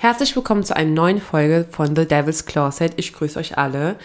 Herzlich 0.00 0.36
willkommen 0.36 0.62
zu 0.62 0.76
einer 0.76 0.92
neuen 0.92 1.20
Folge 1.20 1.66
von 1.72 1.96
The 1.96 2.06
Devil's 2.06 2.46
Closet. 2.46 2.92
Ich 2.94 3.12
grüße 3.12 3.36
euch 3.36 3.58
alle. 3.58 3.96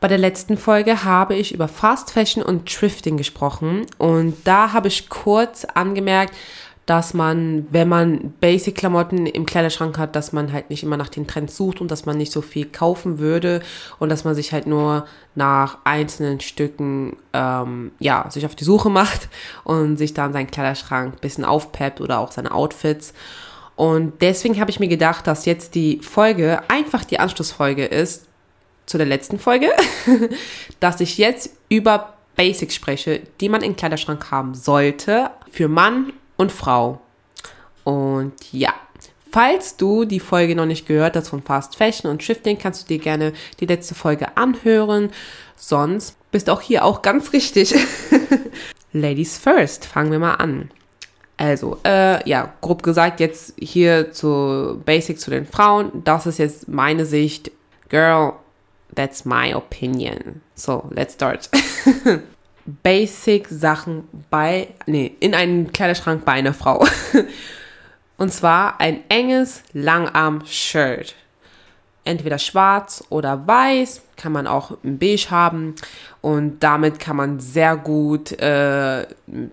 Bei 0.00 0.08
der 0.08 0.18
letzten 0.18 0.56
Folge 0.56 1.04
habe 1.04 1.36
ich 1.36 1.54
über 1.54 1.68
Fast 1.68 2.10
Fashion 2.10 2.42
und 2.42 2.66
Thrifting 2.66 3.16
gesprochen 3.16 3.86
und 3.98 4.34
da 4.42 4.72
habe 4.72 4.88
ich 4.88 5.08
kurz 5.08 5.64
angemerkt, 5.64 6.34
dass 6.86 7.14
man, 7.14 7.68
wenn 7.70 7.88
man 7.88 8.32
Basic-Klamotten 8.40 9.26
im 9.26 9.46
Kleiderschrank 9.46 9.96
hat, 9.96 10.16
dass 10.16 10.32
man 10.32 10.52
halt 10.52 10.70
nicht 10.70 10.82
immer 10.82 10.96
nach 10.96 11.08
den 11.08 11.28
Trends 11.28 11.56
sucht 11.56 11.80
und 11.80 11.88
dass 11.92 12.04
man 12.04 12.16
nicht 12.16 12.32
so 12.32 12.42
viel 12.42 12.66
kaufen 12.66 13.20
würde 13.20 13.62
und 14.00 14.08
dass 14.08 14.24
man 14.24 14.34
sich 14.34 14.52
halt 14.52 14.66
nur 14.66 15.06
nach 15.36 15.78
einzelnen 15.84 16.40
Stücken, 16.40 17.16
ähm, 17.32 17.92
ja, 18.00 18.28
sich 18.28 18.44
auf 18.44 18.56
die 18.56 18.64
Suche 18.64 18.90
macht 18.90 19.28
und 19.62 19.98
sich 19.98 20.14
dann 20.14 20.32
seinen 20.32 20.50
Kleiderschrank 20.50 21.20
bisschen 21.20 21.44
aufpeppt 21.44 22.00
oder 22.00 22.18
auch 22.18 22.32
seine 22.32 22.50
Outfits. 22.50 23.14
Und 23.78 24.22
deswegen 24.22 24.58
habe 24.58 24.72
ich 24.72 24.80
mir 24.80 24.88
gedacht, 24.88 25.28
dass 25.28 25.44
jetzt 25.44 25.76
die 25.76 26.00
Folge 26.02 26.62
einfach 26.66 27.04
die 27.04 27.20
Anschlussfolge 27.20 27.84
ist 27.84 28.26
zu 28.86 28.98
der 28.98 29.06
letzten 29.06 29.38
Folge, 29.38 29.70
dass 30.80 31.00
ich 31.00 31.16
jetzt 31.16 31.50
über 31.68 32.14
Basics 32.34 32.74
spreche, 32.74 33.20
die 33.40 33.48
man 33.48 33.62
im 33.62 33.76
Kleiderschrank 33.76 34.32
haben 34.32 34.56
sollte 34.56 35.30
für 35.52 35.68
Mann 35.68 36.12
und 36.36 36.50
Frau. 36.50 37.00
Und 37.84 38.32
ja, 38.50 38.74
falls 39.30 39.76
du 39.76 40.04
die 40.04 40.18
Folge 40.18 40.56
noch 40.56 40.66
nicht 40.66 40.88
gehört 40.88 41.14
hast 41.14 41.28
von 41.28 41.44
Fast 41.44 41.76
Fashion 41.76 42.10
und 42.10 42.24
Shifting, 42.24 42.58
kannst 42.58 42.82
du 42.82 42.88
dir 42.88 42.98
gerne 42.98 43.32
die 43.60 43.66
letzte 43.66 43.94
Folge 43.94 44.36
anhören. 44.36 45.10
Sonst 45.54 46.16
bist 46.32 46.50
auch 46.50 46.62
hier 46.62 46.84
auch 46.84 47.02
ganz 47.02 47.32
richtig. 47.32 47.76
Ladies 48.92 49.38
first, 49.38 49.86
fangen 49.86 50.10
wir 50.10 50.18
mal 50.18 50.34
an. 50.34 50.68
Also, 51.38 51.78
äh, 51.84 52.28
ja, 52.28 52.52
grob 52.60 52.82
gesagt, 52.82 53.20
jetzt 53.20 53.54
hier 53.58 54.10
zu 54.12 54.82
Basics 54.84 55.20
zu 55.20 55.30
den 55.30 55.46
Frauen. 55.46 56.02
Das 56.04 56.26
ist 56.26 56.38
jetzt 56.38 56.68
meine 56.68 57.06
Sicht. 57.06 57.52
Girl, 57.88 58.32
that's 58.94 59.24
my 59.24 59.54
opinion. 59.54 60.42
So, 60.56 60.88
let's 60.90 61.14
start. 61.14 61.48
Basic-Sachen 62.82 64.08
bei, 64.30 64.68
nee, 64.86 65.14
in 65.20 65.34
einem 65.34 65.72
Kleiderschrank 65.72 66.24
bei 66.24 66.32
einer 66.32 66.52
Frau. 66.52 66.84
Und 68.18 68.32
zwar 68.32 68.80
ein 68.80 69.04
enges 69.08 69.62
Langarm-Shirt. 69.72 71.14
Entweder 72.08 72.38
schwarz 72.38 73.04
oder 73.10 73.46
weiß, 73.46 74.00
kann 74.16 74.32
man 74.32 74.46
auch 74.46 74.78
ein 74.82 74.98
Beige 74.98 75.30
haben. 75.30 75.74
Und 76.22 76.60
damit 76.60 76.98
kann 76.98 77.16
man 77.16 77.38
sehr 77.38 77.76
gut 77.76 78.32
äh, 78.40 79.06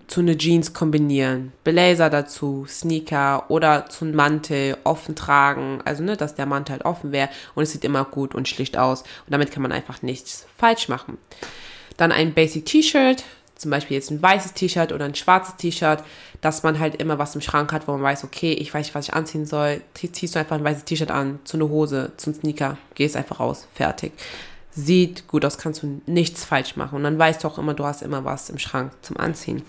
zu 0.06 0.20
einer 0.20 0.38
Jeans 0.38 0.72
kombinieren. 0.72 1.52
Blazer 1.64 2.08
dazu, 2.08 2.64
Sneaker 2.66 3.44
oder 3.50 3.90
zu 3.90 4.06
einem 4.06 4.16
Mantel 4.16 4.78
offen 4.84 5.14
tragen. 5.14 5.80
Also, 5.84 6.02
ne, 6.02 6.16
dass 6.16 6.34
der 6.34 6.46
Mantel 6.46 6.72
halt 6.72 6.86
offen 6.86 7.12
wäre. 7.12 7.28
Und 7.54 7.64
es 7.64 7.72
sieht 7.72 7.84
immer 7.84 8.04
gut 8.04 8.34
und 8.34 8.48
schlicht 8.48 8.78
aus. 8.78 9.02
Und 9.02 9.32
damit 9.32 9.50
kann 9.50 9.62
man 9.62 9.72
einfach 9.72 10.00
nichts 10.00 10.46
falsch 10.56 10.88
machen. 10.88 11.18
Dann 11.98 12.10
ein 12.10 12.32
Basic 12.32 12.64
T-Shirt, 12.64 13.22
zum 13.56 13.70
Beispiel 13.70 13.96
jetzt 13.96 14.10
ein 14.10 14.22
weißes 14.22 14.52
T-Shirt 14.52 14.92
oder 14.92 15.06
ein 15.06 15.14
schwarzes 15.14 15.56
T-Shirt, 15.56 16.02
dass 16.40 16.62
man 16.62 16.78
halt 16.78 16.96
immer 16.96 17.18
was 17.18 17.34
im 17.34 17.40
Schrank 17.40 17.72
hat, 17.72 17.88
wo 17.88 17.92
man 17.92 18.02
weiß, 18.02 18.24
okay, 18.24 18.52
ich 18.52 18.72
weiß 18.72 18.86
nicht, 18.86 18.94
was 18.94 19.08
ich 19.08 19.14
anziehen 19.14 19.46
soll. 19.46 19.80
Ziehst 19.94 20.34
du 20.34 20.38
einfach 20.38 20.56
ein 20.56 20.64
weißes 20.64 20.84
T-Shirt 20.84 21.10
an, 21.10 21.40
zu 21.44 21.56
einer 21.56 21.68
Hose, 21.68 22.12
zum 22.16 22.34
Sneaker, 22.34 22.76
gehst 22.94 23.16
einfach 23.16 23.40
raus, 23.40 23.66
fertig. 23.74 24.12
Sieht 24.70 25.26
gut 25.26 25.44
aus, 25.44 25.56
kannst 25.56 25.82
du 25.82 26.02
nichts 26.06 26.44
falsch 26.44 26.76
machen. 26.76 26.96
Und 26.96 27.04
dann 27.04 27.18
weißt 27.18 27.42
du 27.42 27.48
auch 27.48 27.58
immer, 27.58 27.72
du 27.72 27.84
hast 27.84 28.02
immer 28.02 28.24
was 28.24 28.50
im 28.50 28.58
Schrank 28.58 28.92
zum 29.00 29.16
Anziehen. 29.16 29.62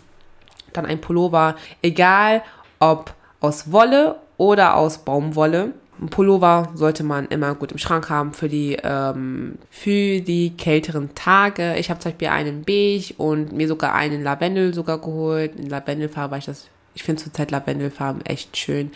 Dann 0.73 0.85
ein 0.85 0.99
Pullover, 0.99 1.55
egal 1.81 2.43
ob 2.79 3.13
aus 3.39 3.71
Wolle 3.71 4.17
oder 4.35 4.75
aus 4.75 4.99
Baumwolle 4.99 5.73
ein 5.99 6.09
Pullover 6.09 6.69
sollte 6.75 7.03
man 7.03 7.27
immer 7.27 7.55
gut 7.55 7.71
im 7.71 7.77
Schrank 7.77 8.09
haben 8.09 8.33
für 8.33 8.49
die, 8.49 8.77
ähm, 8.83 9.57
für 9.69 10.21
die 10.21 10.53
kälteren 10.55 11.15
Tage. 11.15 11.75
Ich 11.77 11.89
habe 11.89 11.99
zum 11.99 12.11
Beispiel 12.11 12.27
einen 12.29 12.63
beige 12.63 13.13
und 13.17 13.51
mir 13.51 13.67
sogar 13.67 13.93
einen 13.93 14.23
Lavendel 14.23 14.73
sogar 14.73 14.99
geholt. 14.99 15.55
In 15.55 15.69
Lavendelfarbe, 15.69 16.31
weil 16.31 16.39
ich 16.39 16.45
das, 16.45 16.67
ich 16.93 17.03
finde 17.03 17.23
zurzeit 17.23 17.51
Lavendelfarben 17.51 18.25
echt 18.25 18.55
schön. 18.57 18.91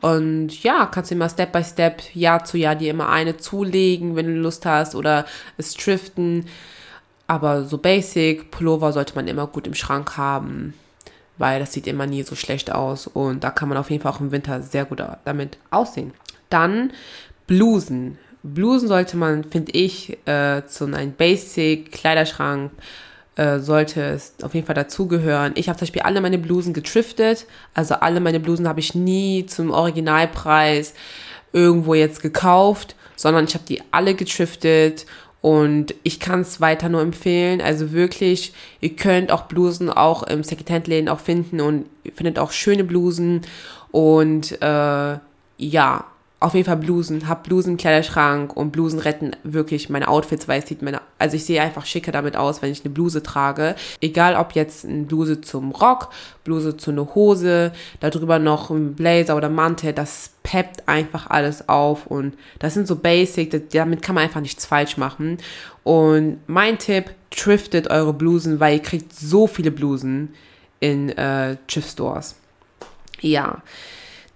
Und 0.00 0.62
ja, 0.62 0.86
kannst 0.86 1.10
du 1.10 1.14
immer 1.14 1.28
Step 1.28 1.52
by 1.52 1.64
Step, 1.64 2.02
Jahr 2.14 2.44
zu 2.44 2.58
Jahr 2.58 2.74
dir 2.74 2.90
immer 2.90 3.08
eine 3.08 3.36
zulegen, 3.38 4.16
wenn 4.16 4.26
du 4.26 4.34
Lust 4.34 4.66
hast 4.66 4.94
oder 4.94 5.24
es 5.56 5.74
driften. 5.74 6.46
Aber 7.26 7.64
so 7.64 7.78
basic, 7.78 8.50
Pullover 8.50 8.92
sollte 8.92 9.14
man 9.14 9.26
immer 9.28 9.46
gut 9.46 9.66
im 9.66 9.74
Schrank 9.74 10.16
haben 10.16 10.74
weil 11.38 11.58
das 11.58 11.72
sieht 11.72 11.86
immer 11.88 12.06
nie 12.06 12.22
so 12.22 12.36
schlecht 12.36 12.70
aus 12.72 13.08
und 13.08 13.42
da 13.42 13.50
kann 13.50 13.68
man 13.68 13.78
auf 13.78 13.90
jeden 13.90 14.02
Fall 14.02 14.12
auch 14.12 14.20
im 14.20 14.30
Winter 14.30 14.62
sehr 14.62 14.84
gut 14.84 15.02
damit 15.24 15.58
aussehen. 15.70 16.12
Dann 16.52 16.92
Blusen. 17.46 18.18
Blusen 18.42 18.88
sollte 18.88 19.16
man, 19.16 19.44
finde 19.44 19.72
ich, 19.72 20.18
äh, 20.26 20.62
zu 20.66 20.84
einem 20.84 21.12
Basic-Kleiderschrank 21.12 22.72
äh, 23.36 23.60
sollte 23.60 24.02
es 24.02 24.34
auf 24.42 24.54
jeden 24.54 24.66
Fall 24.66 24.74
dazugehören. 24.74 25.52
Ich 25.54 25.68
habe 25.68 25.78
zum 25.78 25.86
Beispiel 25.86 26.02
alle 26.02 26.20
meine 26.20 26.38
Blusen 26.38 26.74
getriftet. 26.74 27.46
Also 27.72 27.94
alle 27.94 28.20
meine 28.20 28.40
Blusen 28.40 28.68
habe 28.68 28.80
ich 28.80 28.94
nie 28.94 29.46
zum 29.46 29.70
Originalpreis 29.70 30.94
irgendwo 31.52 31.94
jetzt 31.94 32.20
gekauft, 32.20 32.96
sondern 33.16 33.44
ich 33.44 33.54
habe 33.54 33.64
die 33.66 33.82
alle 33.90 34.14
getriftet 34.14 35.06
und 35.40 35.94
ich 36.02 36.20
kann 36.20 36.40
es 36.40 36.60
weiter 36.60 36.88
nur 36.88 37.00
empfehlen. 37.00 37.60
Also 37.60 37.92
wirklich, 37.92 38.52
ihr 38.80 38.96
könnt 38.96 39.32
auch 39.32 39.42
Blusen 39.42 39.90
auch 39.90 40.22
im 40.22 40.44
Secondhand-Läden 40.44 41.08
auch 41.08 41.20
finden 41.20 41.60
und 41.60 41.86
ihr 42.04 42.12
findet 42.12 42.38
auch 42.38 42.52
schöne 42.52 42.84
Blusen. 42.84 43.42
Und 43.90 44.60
äh, 44.62 45.18
ja, 45.58 46.04
auf 46.42 46.54
jeden 46.54 46.66
Fall 46.66 46.76
Blusen, 46.76 47.28
hab 47.28 47.44
Blusen 47.44 47.72
im 47.72 47.76
Kleiderschrank 47.76 48.56
und 48.56 48.70
Blusen 48.70 48.98
retten 48.98 49.32
wirklich 49.42 49.88
meine 49.88 50.08
Outfits, 50.08 50.48
weil 50.48 50.60
es 50.60 50.68
sieht 50.68 50.82
meine, 50.82 51.00
also 51.18 51.36
ich 51.36 51.44
sehe 51.44 51.62
einfach 51.62 51.86
schicker 51.86 52.12
damit 52.12 52.36
aus, 52.36 52.62
wenn 52.62 52.72
ich 52.72 52.84
eine 52.84 52.92
Bluse 52.92 53.22
trage. 53.22 53.74
Egal 54.00 54.36
ob 54.36 54.52
jetzt 54.52 54.84
eine 54.84 55.04
Bluse 55.04 55.40
zum 55.40 55.70
Rock, 55.72 56.10
Bluse 56.44 56.76
zu 56.76 56.90
einer 56.90 57.14
Hose, 57.14 57.72
darüber 58.00 58.38
noch 58.38 58.70
ein 58.70 58.94
Blazer 58.94 59.36
oder 59.36 59.48
Mantel, 59.48 59.92
das 59.92 60.32
peppt 60.42 60.88
einfach 60.88 61.28
alles 61.28 61.68
auf 61.68 62.06
und 62.06 62.34
das 62.58 62.74
sind 62.74 62.86
so 62.86 62.96
Basic, 62.96 63.70
damit 63.70 64.02
kann 64.02 64.14
man 64.14 64.24
einfach 64.24 64.40
nichts 64.40 64.66
falsch 64.66 64.96
machen. 64.96 65.38
Und 65.84 66.38
mein 66.46 66.78
Tipp, 66.78 67.14
thriftet 67.30 67.88
eure 67.88 68.12
Blusen, 68.12 68.60
weil 68.60 68.74
ihr 68.74 68.82
kriegt 68.82 69.12
so 69.12 69.46
viele 69.46 69.70
Blusen 69.70 70.34
in 70.80 71.10
äh, 71.10 71.56
Thrift 71.66 71.90
Stores. 71.90 72.36
Ja. 73.20 73.62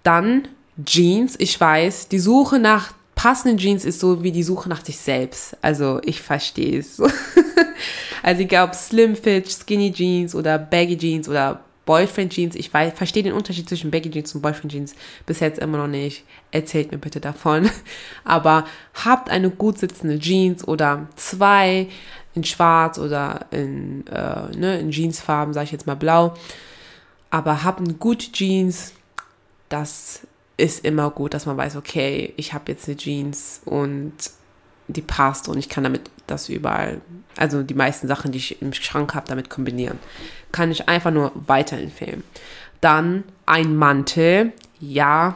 Dann 0.03 0.47
Jeans, 0.83 1.35
ich 1.39 1.59
weiß, 1.59 2.07
die 2.07 2.19
Suche 2.19 2.59
nach 2.59 2.93
passenden 3.15 3.57
Jeans 3.57 3.83
ist 3.83 3.99
so 3.99 4.21
wie 4.23 4.31
die 4.31 4.43
Suche 4.43 4.69
nach 4.69 4.85
sich 4.85 4.97
selbst. 4.97 5.57
Also 5.61 5.99
ich 6.03 6.21
verstehe 6.21 6.79
es. 6.79 7.01
also 8.23 8.41
egal 8.41 8.67
ob 8.67 8.75
Slim 8.75 9.15
Fit, 9.15 9.49
Skinny 9.49 9.91
Jeans 9.91 10.35
oder 10.35 10.59
Baggy 10.59 10.97
Jeans 10.97 11.27
oder 11.27 11.61
Boyfriend 11.87 12.33
Jeans, 12.33 12.55
ich 12.55 12.71
weiß, 12.71 12.93
verstehe 12.93 13.23
den 13.23 13.33
Unterschied 13.33 13.67
zwischen 13.67 13.89
Baggy 13.89 14.11
Jeans 14.11 14.35
und 14.35 14.41
Boyfriend 14.41 14.71
Jeans 14.71 14.93
bis 15.25 15.39
jetzt 15.39 15.57
immer 15.57 15.79
noch 15.79 15.87
nicht. 15.87 16.25
Erzählt 16.51 16.91
mir 16.91 16.99
bitte 16.99 17.19
davon. 17.19 17.69
Aber 18.23 18.65
habt 19.03 19.31
eine 19.31 19.49
gut 19.49 19.79
sitzende 19.79 20.19
Jeans 20.19 20.67
oder 20.67 21.07
zwei 21.15 21.87
in 22.35 22.43
schwarz 22.43 22.99
oder 22.99 23.47
in, 23.49 24.05
äh, 24.07 24.55
ne, 24.55 24.79
in 24.79 24.91
Jeansfarben, 24.91 25.55
sage 25.55 25.65
ich 25.65 25.71
jetzt 25.71 25.87
mal 25.87 25.95
blau. 25.95 26.35
Aber 27.31 27.63
habt 27.63 27.79
eine 27.79 27.95
gute 27.95 28.31
Jeans, 28.31 28.93
das 29.69 30.21
ist 30.57 30.83
immer 30.83 31.11
gut, 31.11 31.33
dass 31.33 31.45
man 31.45 31.55
weiß, 31.55 31.75
okay, 31.75 32.33
ich 32.35 32.53
habe 32.53 32.71
jetzt 32.71 32.87
eine 32.87 32.97
Jeans 32.97 33.61
und 33.65 34.13
die 34.87 35.01
passt 35.01 35.47
und 35.47 35.57
ich 35.57 35.69
kann 35.69 35.83
damit 35.83 36.09
das 36.25 36.49
überall, 36.49 37.01
also 37.35 37.63
die 37.63 37.73
meisten 37.73 38.07
Sachen, 38.07 38.31
die 38.31 38.39
ich 38.39 38.61
im 38.61 38.73
Schrank 38.73 39.13
habe, 39.13 39.27
damit 39.27 39.49
kombinieren. 39.49 39.99
Kann 40.51 40.71
ich 40.71 40.89
einfach 40.89 41.11
nur 41.11 41.31
weiterempfehlen. 41.35 42.23
Dann 42.81 43.23
ein 43.45 43.75
Mantel. 43.75 44.53
Ja, 44.79 45.35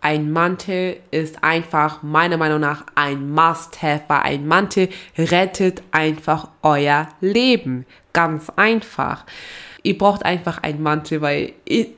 ein 0.00 0.32
Mantel 0.32 0.98
ist 1.10 1.42
einfach 1.42 2.02
meiner 2.02 2.36
Meinung 2.36 2.60
nach 2.60 2.84
ein 2.94 3.30
Must-Have, 3.30 4.02
weil 4.08 4.20
ein 4.20 4.46
Mantel 4.46 4.88
rettet 5.16 5.82
einfach 5.92 6.48
euer 6.62 7.08
Leben. 7.20 7.86
Ganz 8.12 8.50
einfach 8.50 9.24
ihr 9.84 9.96
braucht 9.96 10.24
einfach 10.24 10.62
einen 10.62 10.82
Mantel, 10.82 11.20
weil 11.20 11.52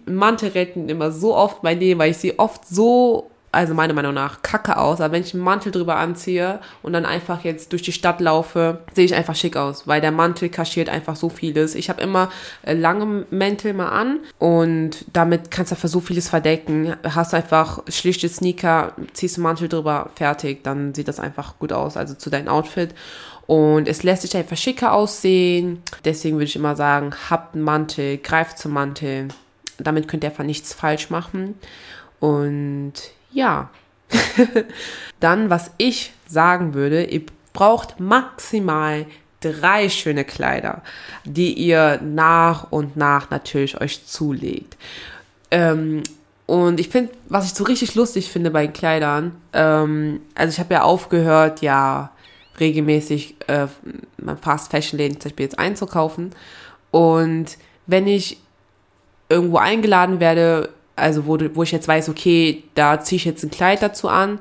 Mantel 0.04 0.50
retten 0.50 0.90
immer 0.90 1.10
so 1.12 1.34
oft 1.34 1.62
mein 1.62 1.78
Leben, 1.78 1.98
weil 1.98 2.10
ich 2.10 2.18
sehe 2.18 2.38
oft 2.38 2.66
so, 2.66 3.30
also 3.52 3.74
meiner 3.74 3.94
Meinung 3.94 4.12
nach, 4.12 4.42
kacke 4.42 4.76
aus. 4.76 5.00
Aber 5.00 5.14
wenn 5.14 5.22
ich 5.22 5.32
einen 5.32 5.44
Mantel 5.44 5.70
drüber 5.70 5.96
anziehe 5.96 6.58
und 6.82 6.92
dann 6.92 7.06
einfach 7.06 7.44
jetzt 7.44 7.70
durch 7.70 7.82
die 7.82 7.92
Stadt 7.92 8.20
laufe, 8.20 8.80
sehe 8.92 9.04
ich 9.04 9.14
einfach 9.14 9.36
schick 9.36 9.56
aus, 9.56 9.86
weil 9.86 10.00
der 10.00 10.10
Mantel 10.10 10.48
kaschiert 10.48 10.88
einfach 10.88 11.14
so 11.14 11.28
vieles. 11.28 11.76
Ich 11.76 11.88
habe 11.88 12.02
immer 12.02 12.28
äh, 12.62 12.74
lange 12.74 13.24
Mäntel 13.30 13.72
mal 13.72 13.88
an 13.88 14.18
und 14.40 15.04
damit 15.12 15.52
kannst 15.52 15.70
du 15.70 15.76
einfach 15.76 15.88
so 15.88 16.00
vieles 16.00 16.28
verdecken. 16.28 16.96
Hast 17.04 17.34
einfach 17.34 17.84
schlichte 17.88 18.28
Sneaker, 18.28 18.94
ziehst 19.12 19.36
einen 19.36 19.44
Mantel 19.44 19.68
drüber, 19.68 20.10
fertig, 20.16 20.64
dann 20.64 20.92
sieht 20.92 21.06
das 21.06 21.20
einfach 21.20 21.60
gut 21.60 21.72
aus, 21.72 21.96
also 21.96 22.14
zu 22.14 22.30
deinem 22.30 22.48
Outfit. 22.48 22.94
Und 23.46 23.86
es 23.88 24.02
lässt 24.02 24.22
sich 24.22 24.36
einfach 24.36 24.56
schicker 24.56 24.92
aussehen. 24.92 25.82
Deswegen 26.04 26.36
würde 26.36 26.46
ich 26.46 26.56
immer 26.56 26.74
sagen, 26.76 27.14
habt 27.30 27.54
einen 27.54 27.64
Mantel, 27.64 28.18
greift 28.18 28.58
zum 28.58 28.72
Mantel. 28.72 29.28
Damit 29.78 30.08
könnt 30.08 30.24
ihr 30.24 30.30
einfach 30.30 30.44
nichts 30.44 30.72
falsch 30.74 31.10
machen. 31.10 31.54
Und 32.18 32.94
ja, 33.30 33.70
Dann, 35.20 35.50
was 35.50 35.70
ich 35.78 36.12
sagen 36.26 36.74
würde, 36.74 37.04
ihr 37.04 37.22
braucht 37.52 38.00
maximal 38.00 39.06
drei 39.40 39.88
schöne 39.88 40.24
Kleider, 40.24 40.82
die 41.24 41.52
ihr 41.52 42.00
nach 42.02 42.70
und 42.70 42.96
nach 42.96 43.30
natürlich 43.30 43.80
euch 43.80 44.06
zulegt. 44.06 44.76
Ähm, 45.50 46.02
und 46.46 46.80
ich 46.80 46.88
finde, 46.88 47.12
was 47.28 47.46
ich 47.46 47.54
so 47.54 47.64
richtig 47.64 47.94
lustig 47.94 48.30
finde 48.30 48.50
bei 48.50 48.66
den 48.66 48.72
Kleidern, 48.72 49.32
ähm, 49.52 50.20
also 50.34 50.52
ich 50.52 50.58
habe 50.58 50.74
ja 50.74 50.82
aufgehört, 50.82 51.60
ja, 51.60 52.10
regelmäßig 52.60 53.36
äh, 53.46 53.66
Fast 54.40 54.70
Fashion 54.70 54.98
Läden 54.98 55.20
zum 55.20 55.30
Beispiel 55.30 55.44
jetzt 55.44 55.58
einzukaufen. 55.58 56.30
Und 56.90 57.58
wenn 57.86 58.06
ich 58.06 58.38
irgendwo 59.28 59.58
eingeladen 59.58 60.20
werde, 60.20 60.70
also 60.94 61.26
wo, 61.26 61.38
wo 61.54 61.62
ich 61.62 61.72
jetzt 61.72 61.88
weiß, 61.88 62.08
okay, 62.08 62.64
da 62.74 63.00
ziehe 63.00 63.16
ich 63.16 63.24
jetzt 63.24 63.42
ein 63.44 63.50
Kleid 63.50 63.82
dazu 63.82 64.08
an, 64.08 64.38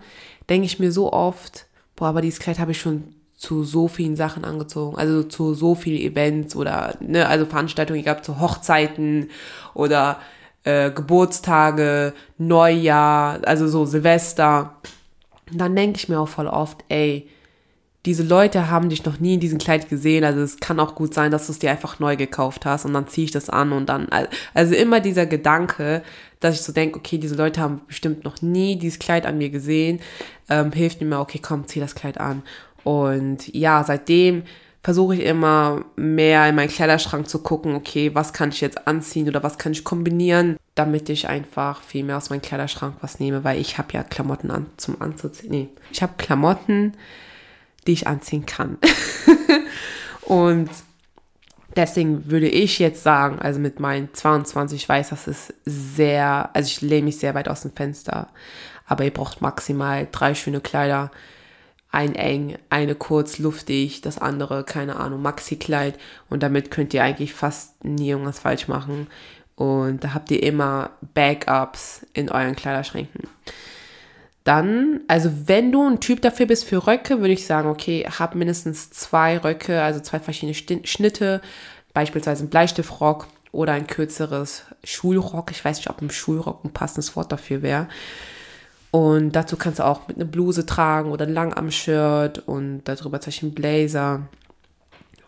denke 0.49 0.65
ich 0.65 0.79
mir 0.79 0.91
so 0.91 1.11
oft, 1.11 1.65
boah, 1.95 2.07
aber 2.07 2.21
dieses 2.21 2.39
Kleid 2.39 2.59
habe 2.59 2.71
ich 2.71 2.79
schon 2.79 3.15
zu 3.37 3.63
so 3.63 3.87
vielen 3.87 4.15
Sachen 4.15 4.45
angezogen, 4.45 4.97
also 4.97 5.23
zu 5.23 5.53
so 5.53 5.75
vielen 5.75 5.99
Events 5.99 6.55
oder 6.55 6.95
ne, 6.99 7.27
also 7.27 7.45
Veranstaltungen 7.45 8.03
gehabt, 8.03 8.25
zu 8.25 8.39
Hochzeiten 8.39 9.29
oder 9.73 10.19
äh, 10.63 10.89
Geburtstage, 10.91 12.13
Neujahr, 12.37 13.39
also 13.45 13.67
so 13.67 13.85
Silvester. 13.85 14.75
Und 15.51 15.59
dann 15.59 15.75
denke 15.75 15.97
ich 15.97 16.09
mir 16.09 16.19
auch 16.19 16.29
voll 16.29 16.47
oft, 16.47 16.83
ey, 16.89 17.27
diese 18.05 18.23
Leute 18.23 18.69
haben 18.69 18.89
dich 18.89 19.03
noch 19.05 19.19
nie 19.19 19.35
in 19.35 19.39
diesem 19.39 19.57
Kleid 19.57 19.89
gesehen, 19.89 20.23
also 20.23 20.41
es 20.41 20.59
kann 20.59 20.79
auch 20.79 20.95
gut 20.95 21.13
sein, 21.13 21.31
dass 21.31 21.47
du 21.47 21.51
es 21.51 21.59
dir 21.59 21.71
einfach 21.71 21.99
neu 21.99 22.15
gekauft 22.15 22.65
hast 22.65 22.85
und 22.85 22.93
dann 22.93 23.07
ziehe 23.07 23.25
ich 23.25 23.31
das 23.31 23.49
an 23.49 23.71
und 23.71 23.87
dann, 23.87 24.07
also 24.53 24.75
immer 24.75 24.99
dieser 24.99 25.25
Gedanke, 25.25 26.03
dass 26.39 26.55
ich 26.55 26.61
so 26.61 26.71
denke, 26.71 26.99
okay, 26.99 27.17
diese 27.17 27.35
Leute 27.35 27.61
haben 27.61 27.81
bestimmt 27.87 28.23
noch 28.23 28.41
nie 28.41 28.77
dieses 28.77 28.99
Kleid 28.99 29.25
an 29.25 29.37
mir 29.37 29.49
gesehen, 29.49 29.99
ähm, 30.49 30.71
hilft 30.71 31.01
mir, 31.01 31.19
okay, 31.19 31.39
komm, 31.41 31.67
zieh 31.67 31.79
das 31.79 31.95
Kleid 31.95 32.19
an. 32.19 32.43
Und 32.83 33.53
ja, 33.53 33.83
seitdem 33.83 34.43
versuche 34.83 35.15
ich 35.15 35.23
immer 35.23 35.83
mehr 35.95 36.47
in 36.47 36.53
meinen 36.53 36.69
Kleiderschrank 36.69 37.27
zu 37.27 37.41
gucken, 37.41 37.73
okay, 37.73 38.13
was 38.13 38.33
kann 38.33 38.49
ich 38.49 38.61
jetzt 38.61 38.87
anziehen 38.87 39.27
oder 39.27 39.41
was 39.41 39.57
kann 39.57 39.71
ich 39.71 39.83
kombinieren, 39.83 40.57
damit 40.75 41.09
ich 41.09 41.27
einfach 41.27 41.81
viel 41.81 42.03
mehr 42.03 42.17
aus 42.17 42.29
meinem 42.29 42.43
Kleiderschrank 42.43 42.97
was 43.01 43.19
nehme, 43.19 43.43
weil 43.43 43.59
ich 43.59 43.79
habe 43.79 43.93
ja 43.93 44.03
Klamotten 44.03 44.51
an, 44.51 44.67
zum 44.77 45.01
Anzuziehen. 45.01 45.49
Nee, 45.49 45.69
ich 45.91 46.03
habe 46.03 46.13
Klamotten, 46.17 46.93
die 47.87 47.93
ich 47.93 48.07
anziehen 48.07 48.45
kann. 48.45 48.77
und 50.21 50.69
deswegen 51.75 52.29
würde 52.29 52.47
ich 52.47 52.79
jetzt 52.79 53.03
sagen, 53.03 53.39
also 53.39 53.59
mit 53.59 53.79
meinen 53.79 54.13
22, 54.13 54.83
ich 54.83 54.89
weiß, 54.89 55.09
das 55.09 55.27
ist 55.27 55.53
sehr, 55.65 56.49
also 56.53 56.67
ich 56.67 56.81
lehne 56.81 57.05
mich 57.05 57.19
sehr 57.19 57.35
weit 57.35 57.47
aus 57.47 57.61
dem 57.61 57.71
Fenster, 57.71 58.29
aber 58.85 59.03
ihr 59.03 59.13
braucht 59.13 59.41
maximal 59.41 60.07
drei 60.11 60.35
schöne 60.35 60.61
Kleider. 60.61 61.11
Ein 61.91 62.13
eng, 62.15 62.57
eine 62.69 62.93
kurz, 62.93 63.39
luftig, 63.39 64.01
das 64.01 64.17
andere, 64.17 64.65
keine 64.65 64.97
Ahnung, 64.97 65.21
Maxi-Kleid. 65.21 65.97
Und 66.29 66.43
damit 66.43 66.69
könnt 66.69 66.93
ihr 66.93 67.01
eigentlich 67.01 67.33
fast 67.33 67.85
nie 67.85 68.09
irgendwas 68.09 68.39
falsch 68.39 68.67
machen. 68.67 69.07
Und 69.55 70.03
da 70.03 70.13
habt 70.13 70.29
ihr 70.29 70.43
immer 70.43 70.89
Backups 71.13 72.05
in 72.13 72.29
euren 72.29 72.55
Kleiderschränken. 72.55 73.24
Dann, 74.45 75.01
also 75.07 75.31
wenn 75.47 75.71
du 75.71 75.85
ein 75.89 75.99
Typ 75.99 76.21
dafür 76.21 76.45
bist 76.45 76.65
für 76.65 76.85
Röcke, 76.85 77.19
würde 77.19 77.33
ich 77.33 77.47
sagen, 77.47 77.67
okay, 77.67 78.07
hab 78.07 78.35
mindestens 78.35 78.91
zwei 78.91 79.39
Röcke, 79.39 79.81
also 79.81 79.99
zwei 79.99 80.19
verschiedene 80.19 80.53
Schnitte, 80.85 81.41
beispielsweise 81.95 82.45
ein 82.45 82.49
Bleistiftrock 82.49 83.27
oder 83.51 83.73
ein 83.73 83.87
kürzeres 83.87 84.63
Schulrock. 84.83 85.49
Ich 85.49 85.65
weiß 85.65 85.77
nicht, 85.77 85.89
ob 85.89 85.99
ein 85.99 86.11
Schulrock 86.11 86.63
ein 86.63 86.71
passendes 86.71 87.15
Wort 87.15 87.31
dafür 87.31 87.63
wäre. 87.63 87.87
Und 88.91 89.31
dazu 89.31 89.57
kannst 89.57 89.79
du 89.79 89.83
auch 89.83 90.07
mit 90.07 90.17
einer 90.17 90.25
Bluse 90.25 90.67
tragen 90.67 91.11
oder 91.11 91.25
ein 91.25 91.33
Langarm-Shirt 91.33 92.43
und 92.45 92.83
darüber 92.83 93.19
zum 93.19 93.31
Beispiel 93.31 93.49
ein 93.49 93.55
Blazer. 93.55 94.21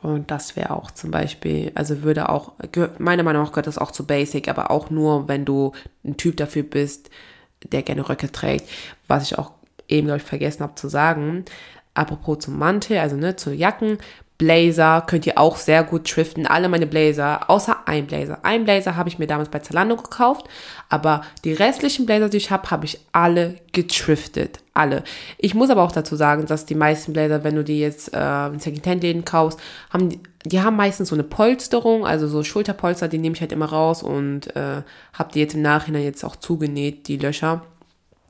Und 0.03 0.29
das 0.29 0.55
wäre 0.55 0.69
auch 0.69 0.91
zum 0.91 1.09
Beispiel, 1.09 1.71
also 1.73 2.03
würde 2.03 2.29
auch, 2.29 2.53
meiner 2.99 3.23
Meinung 3.23 3.43
nach 3.43 3.51
gehört 3.51 3.65
das 3.65 3.79
auch 3.79 3.91
zu 3.91 4.05
Basic, 4.05 4.47
aber 4.47 4.69
auch 4.69 4.91
nur, 4.91 5.27
wenn 5.27 5.43
du 5.43 5.71
ein 6.05 6.17
Typ 6.17 6.37
dafür 6.37 6.61
bist, 6.61 7.09
der 7.63 7.83
gerne 7.83 8.07
Röcke 8.07 8.31
trägt. 8.31 8.69
Was 9.07 9.23
ich 9.23 9.37
auch 9.37 9.51
eben, 9.87 10.07
glaube 10.07 10.19
ich, 10.19 10.23
vergessen 10.23 10.63
habe 10.63 10.75
zu 10.75 10.89
sagen. 10.89 11.45
Apropos 11.93 12.39
zum 12.39 12.59
Mantel, 12.59 12.99
also 12.99 13.15
ne, 13.15 13.35
zu 13.35 13.53
Jacken, 13.53 13.97
Blazer 14.37 15.03
könnt 15.07 15.25
ihr 15.25 15.37
auch 15.37 15.57
sehr 15.57 15.83
gut 15.83 16.07
schriften. 16.07 16.45
Alle 16.45 16.69
meine 16.69 16.85
Blazer, 16.85 17.49
außer 17.49 17.77
ein 17.85 18.05
Blazer. 18.05 18.39
Ein 18.43 18.65
Blazer 18.65 18.95
habe 18.95 19.09
ich 19.09 19.17
mir 19.17 19.25
damals 19.25 19.49
bei 19.49 19.59
Zalando 19.59 19.95
gekauft, 19.95 20.45
aber 20.89 21.21
die 21.43 21.53
restlichen 21.53 22.05
Blazer, 22.05 22.29
die 22.29 22.37
ich 22.37 22.51
habe, 22.51 22.69
habe 22.69 22.85
ich 22.85 22.99
alle 23.11 23.55
getriftet. 23.71 24.59
Alle. 24.75 25.03
Ich 25.39 25.55
muss 25.55 25.71
aber 25.71 25.81
auch 25.81 25.91
dazu 25.91 26.15
sagen, 26.15 26.45
dass 26.45 26.67
die 26.67 26.75
meisten 26.75 27.13
Blazer, 27.13 27.43
wenn 27.43 27.55
du 27.55 27.63
die 27.63 27.79
jetzt 27.79 28.13
äh, 28.13 28.47
in 28.47 28.59
Secondhand-Läden 28.59 29.25
kaufst, 29.25 29.59
haben 29.89 30.09
die, 30.09 30.19
die 30.45 30.61
haben 30.61 30.75
meistens 30.75 31.09
so 31.09 31.15
eine 31.15 31.23
Polsterung, 31.23 32.05
also 32.05 32.27
so 32.27 32.43
Schulterpolster, 32.43 33.07
die 33.07 33.17
nehme 33.17 33.33
ich 33.33 33.41
halt 33.41 33.51
immer 33.51 33.65
raus 33.65 34.03
und 34.03 34.55
äh, 34.55 34.83
habe 35.13 35.31
die 35.33 35.39
jetzt 35.39 35.55
im 35.55 35.63
Nachhinein 35.63 36.03
jetzt 36.03 36.23
auch 36.23 36.35
zugenäht, 36.35 37.07
die 37.07 37.17
Löcher. 37.17 37.63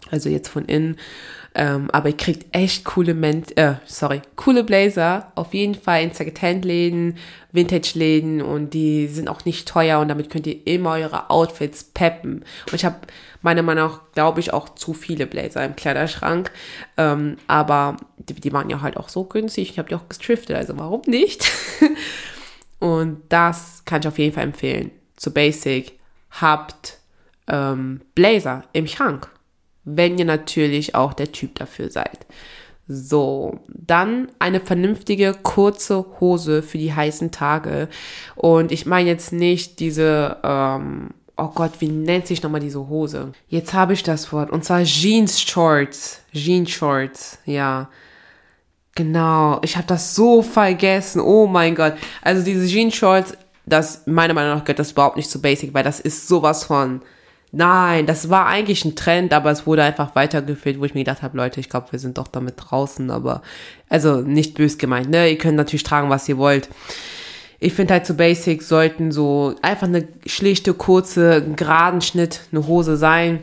Also 0.10 0.30
jetzt 0.30 0.50
von 0.50 0.66
innen. 0.66 0.98
Ähm, 1.60 1.90
aber 1.92 2.10
ihr 2.10 2.18
kriegt 2.18 2.56
echt 2.56 2.86
coole, 2.86 3.16
Men 3.16 3.44
äh, 3.56 3.74
sorry, 3.88 4.22
coole 4.36 4.64
Blazer. 4.64 5.32
Auf 5.34 5.56
jeden 5.56 5.74
Fall 5.74 6.04
in 6.04 6.14
Secondhand-Läden, 6.14 7.18
Vintage-Läden 7.52 8.44
und 8.44 8.76
die 8.76 9.08
sind 9.08 9.28
auch 9.28 9.44
nicht 9.44 9.68
teuer 9.68 10.00
und 10.00 10.08
damit 10.08 10.30
könnt 10.30 10.46
ihr 10.46 10.68
immer 10.68 10.92
eure 10.92 11.32
Outfits 11.32 11.84
peppen. 11.84 12.46
Und 12.68 12.76
ich 12.76 12.86
habe 12.86 12.98
meiner 13.42 13.64
Meinung 13.64 13.88
nach, 13.88 14.02
glaube 14.14 14.40
ich, 14.40 14.54
auch 14.54 14.70
zu 14.70 14.94
viele 14.94 15.26
Blazer 15.26 15.66
im 15.66 15.76
Kleiderschrank. 15.76 16.52
Ähm, 16.96 17.38
aber 17.48 17.98
die, 18.18 18.36
die, 18.36 18.54
waren 18.54 18.70
ja 18.70 18.82
halt 18.82 18.96
auch 18.96 19.10
so 19.10 19.24
günstig. 19.24 19.72
Ich 19.72 19.80
habe 19.80 19.90
die 19.90 19.96
auch 19.96 20.08
gestriftet, 20.08 20.56
also 20.56 20.78
warum 20.78 21.02
nicht? 21.08 21.52
und 22.80 23.22
das 23.30 23.84
kann 23.86 24.02
ich 24.02 24.08
auf 24.08 24.20
jeden 24.20 24.36
Fall 24.36 24.44
empfehlen. 24.44 24.92
Zu 25.16 25.34
Basic. 25.34 25.98
Habt 26.30 27.00
ähm, 27.48 28.02
Blazer 28.14 28.64
im 28.74 28.86
Schrank 28.86 29.30
wenn 29.90 30.18
ihr 30.18 30.26
natürlich 30.26 30.96
auch 30.96 31.14
der 31.14 31.32
Typ 31.32 31.56
dafür 31.56 31.90
seid. 31.90 32.26
So, 32.90 33.60
dann 33.68 34.28
eine 34.38 34.60
vernünftige 34.60 35.34
kurze 35.44 36.06
Hose 36.20 36.62
für 36.62 36.78
die 36.78 36.94
heißen 36.94 37.32
Tage. 37.32 37.88
Und 38.36 38.74
ich 38.74 38.86
meine 38.86 39.10
jetzt 39.10 39.32
nicht 39.32 39.80
diese, 39.80 40.38
ähm, 40.44 41.12
oh 41.38 41.50
Gott, 41.56 41.80
wie 41.80 41.88
nennt 41.88 42.28
sich 42.28 42.44
nochmal 42.44 42.60
diese 42.60 42.90
Hose? 42.90 43.32
Jetzt 43.48 43.74
habe 43.74 43.94
ich 43.94 44.04
das 44.04 44.32
Wort. 44.34 44.52
Und 44.52 44.66
zwar 44.66 44.84
Jeans 44.84 45.42
Shorts. 45.42 46.22
Jeans 46.34 46.70
Shorts, 46.70 47.40
ja. 47.46 47.90
Genau, 48.94 49.60
ich 49.64 49.78
habe 49.78 49.88
das 49.88 50.16
so 50.16 50.42
vergessen. 50.42 51.22
Oh 51.22 51.48
mein 51.48 51.76
Gott. 51.76 51.94
Also 52.22 52.44
diese 52.44 52.68
Jeans 52.68 52.96
Shorts, 52.96 53.38
das 53.66 54.06
meiner 54.06 54.34
Meinung 54.34 54.58
nach 54.58 54.66
gehört 54.66 54.80
das 54.80 54.92
überhaupt 54.92 55.16
nicht 55.16 55.30
zu 55.30 55.42
Basic, 55.42 55.74
weil 55.74 55.84
das 55.84 56.02
ist 56.02 56.28
sowas 56.28 56.66
von 56.66 57.02
Nein, 57.58 58.06
das 58.06 58.30
war 58.30 58.46
eigentlich 58.46 58.86
ein 58.86 58.96
Trend, 58.96 59.34
aber 59.34 59.50
es 59.50 59.66
wurde 59.66 59.82
einfach 59.82 60.14
weitergeführt, 60.14 60.80
wo 60.80 60.86
ich 60.86 60.94
mir 60.94 61.04
gedacht 61.04 61.24
habe, 61.24 61.38
Leute, 61.38 61.60
ich 61.60 61.70
glaube, 61.70 61.92
wir 61.92 61.98
sind 61.98 62.20
doch 62.20 62.28
damit 62.28 62.54
draußen, 62.56 63.10
aber 63.10 63.42
also 63.90 64.22
nicht 64.22 64.54
bös 64.54 64.78
gemeint, 64.78 65.10
ne? 65.10 65.28
Ihr 65.28 65.40
könnt 65.40 65.58
natürlich 65.58 65.82
tragen, 65.82 66.12
was 66.12 66.30
ihr 66.30 66.38
wollt. 66.38 66.70
Ich 67.60 67.74
finde 67.74 67.96
halt 67.96 68.06
so 68.06 68.14
Basics 68.14 68.70
sollten 68.70 69.12
so 69.12 69.56
einfach 69.64 69.88
eine 69.88 70.08
schlichte, 70.28 70.76
kurze, 70.76 71.44
geraden 71.56 72.02
Schnitt, 72.02 72.42
eine 72.52 72.68
Hose 72.68 72.96
sein. 72.96 73.42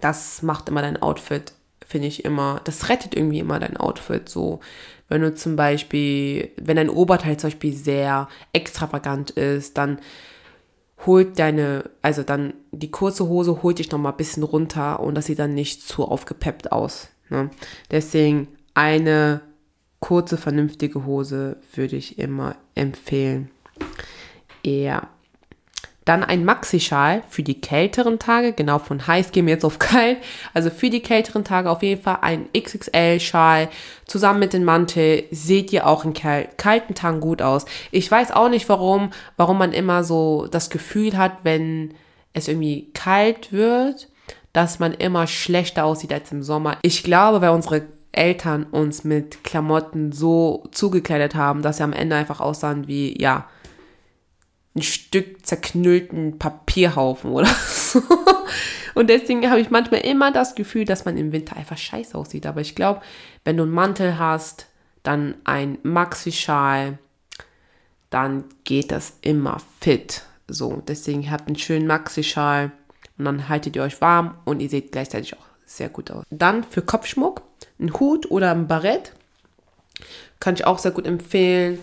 Das 0.00 0.42
macht 0.42 0.68
immer 0.68 0.82
dein 0.82 1.00
Outfit, 1.00 1.52
finde 1.86 2.08
ich 2.08 2.24
immer. 2.24 2.60
Das 2.64 2.88
rettet 2.88 3.14
irgendwie 3.14 3.38
immer 3.38 3.60
dein 3.60 3.76
Outfit. 3.76 4.28
So, 4.28 4.58
wenn 5.08 5.22
du 5.22 5.32
zum 5.32 5.54
Beispiel, 5.54 6.50
wenn 6.60 6.74
dein 6.74 6.90
Oberteil 6.90 7.36
zum 7.36 7.50
Beispiel 7.50 7.74
sehr 7.74 8.28
extravagant 8.52 9.30
ist, 9.30 9.78
dann 9.78 10.00
holt 11.06 11.38
deine, 11.38 11.90
also 12.02 12.22
dann 12.22 12.54
die 12.72 12.90
kurze 12.90 13.28
Hose 13.28 13.62
holt 13.62 13.78
dich 13.78 13.90
noch 13.90 13.98
mal 13.98 14.10
ein 14.10 14.16
bisschen 14.16 14.42
runter 14.42 15.00
und 15.00 15.14
das 15.14 15.26
sieht 15.26 15.38
dann 15.38 15.54
nicht 15.54 15.82
zu 15.82 16.04
aufgepeppt 16.04 16.72
aus. 16.72 17.08
Ne? 17.28 17.50
Deswegen 17.90 18.48
eine 18.74 19.40
kurze, 20.00 20.36
vernünftige 20.36 21.04
Hose 21.04 21.56
würde 21.74 21.96
ich 21.96 22.18
immer 22.18 22.56
empfehlen. 22.74 23.50
Ja. 24.64 25.08
Dann 26.04 26.24
ein 26.24 26.44
Maxi-Schal 26.44 27.22
für 27.28 27.42
die 27.42 27.60
kälteren 27.60 28.18
Tage, 28.18 28.52
genau 28.52 28.78
von 28.78 29.06
heiß 29.06 29.32
gehen 29.32 29.46
wir 29.46 29.54
jetzt 29.54 29.64
auf 29.64 29.78
kalt. 29.78 30.18
Also 30.54 30.70
für 30.70 30.90
die 30.90 31.02
kälteren 31.02 31.44
Tage 31.44 31.70
auf 31.70 31.82
jeden 31.82 32.02
Fall 32.02 32.18
ein 32.22 32.48
XXL-Schal 32.56 33.68
zusammen 34.06 34.40
mit 34.40 34.52
dem 34.52 34.64
Mantel. 34.64 35.24
Seht 35.30 35.72
ihr 35.72 35.86
auch 35.86 36.04
in 36.04 36.14
kalten 36.14 36.94
Tagen 36.94 37.20
gut 37.20 37.42
aus. 37.42 37.66
Ich 37.90 38.10
weiß 38.10 38.32
auch 38.32 38.48
nicht 38.48 38.68
warum, 38.68 39.10
warum 39.36 39.58
man 39.58 39.72
immer 39.72 40.04
so 40.04 40.46
das 40.50 40.70
Gefühl 40.70 41.16
hat, 41.16 41.38
wenn 41.42 41.94
es 42.32 42.48
irgendwie 42.48 42.90
kalt 42.94 43.52
wird, 43.52 44.08
dass 44.52 44.78
man 44.78 44.92
immer 44.94 45.26
schlechter 45.26 45.84
aussieht 45.84 46.12
als 46.12 46.32
im 46.32 46.42
Sommer. 46.42 46.78
Ich 46.82 47.02
glaube, 47.02 47.40
weil 47.40 47.50
unsere 47.50 47.86
Eltern 48.12 48.64
uns 48.64 49.04
mit 49.04 49.44
Klamotten 49.44 50.12
so 50.12 50.64
zugekleidet 50.72 51.34
haben, 51.34 51.62
dass 51.62 51.76
sie 51.76 51.84
am 51.84 51.92
Ende 51.92 52.16
einfach 52.16 52.40
aussahen 52.40 52.88
wie, 52.88 53.20
ja, 53.20 53.46
ein 54.74 54.82
Stück 54.82 55.44
zerknüllten 55.44 56.38
Papierhaufen 56.38 57.32
oder 57.32 57.48
aus. 57.50 57.98
und 58.94 59.10
deswegen 59.10 59.48
habe 59.50 59.60
ich 59.60 59.70
manchmal 59.70 60.00
immer 60.00 60.32
das 60.32 60.54
Gefühl, 60.54 60.84
dass 60.84 61.04
man 61.04 61.16
im 61.16 61.32
Winter 61.32 61.56
einfach 61.56 61.78
scheiße 61.78 62.16
aussieht. 62.16 62.46
Aber 62.46 62.60
ich 62.60 62.74
glaube, 62.74 63.02
wenn 63.44 63.56
du 63.56 63.64
einen 63.64 63.72
Mantel 63.72 64.18
hast, 64.18 64.66
dann 65.02 65.34
ein 65.44 65.78
Maxi-Schal, 65.82 66.98
dann 68.10 68.44
geht 68.64 68.92
das 68.92 69.14
immer 69.22 69.58
fit. 69.80 70.22
So, 70.46 70.82
deswegen 70.86 71.30
habt 71.30 71.46
einen 71.46 71.56
schönen 71.56 71.86
Maxi-Schal 71.86 72.72
und 73.18 73.24
dann 73.24 73.48
haltet 73.48 73.76
ihr 73.76 73.82
euch 73.82 74.00
warm 74.00 74.36
und 74.44 74.60
ihr 74.60 74.68
seht 74.68 74.92
gleichzeitig 74.92 75.34
auch 75.34 75.46
sehr 75.66 75.88
gut 75.88 76.10
aus. 76.10 76.24
Dann 76.30 76.64
für 76.64 76.82
Kopfschmuck, 76.82 77.42
ein 77.78 77.92
Hut 77.94 78.30
oder 78.30 78.50
ein 78.50 78.66
Barett. 78.66 79.12
Kann 80.40 80.54
ich 80.54 80.64
auch 80.64 80.78
sehr 80.78 80.90
gut 80.90 81.06
empfehlen. 81.06 81.78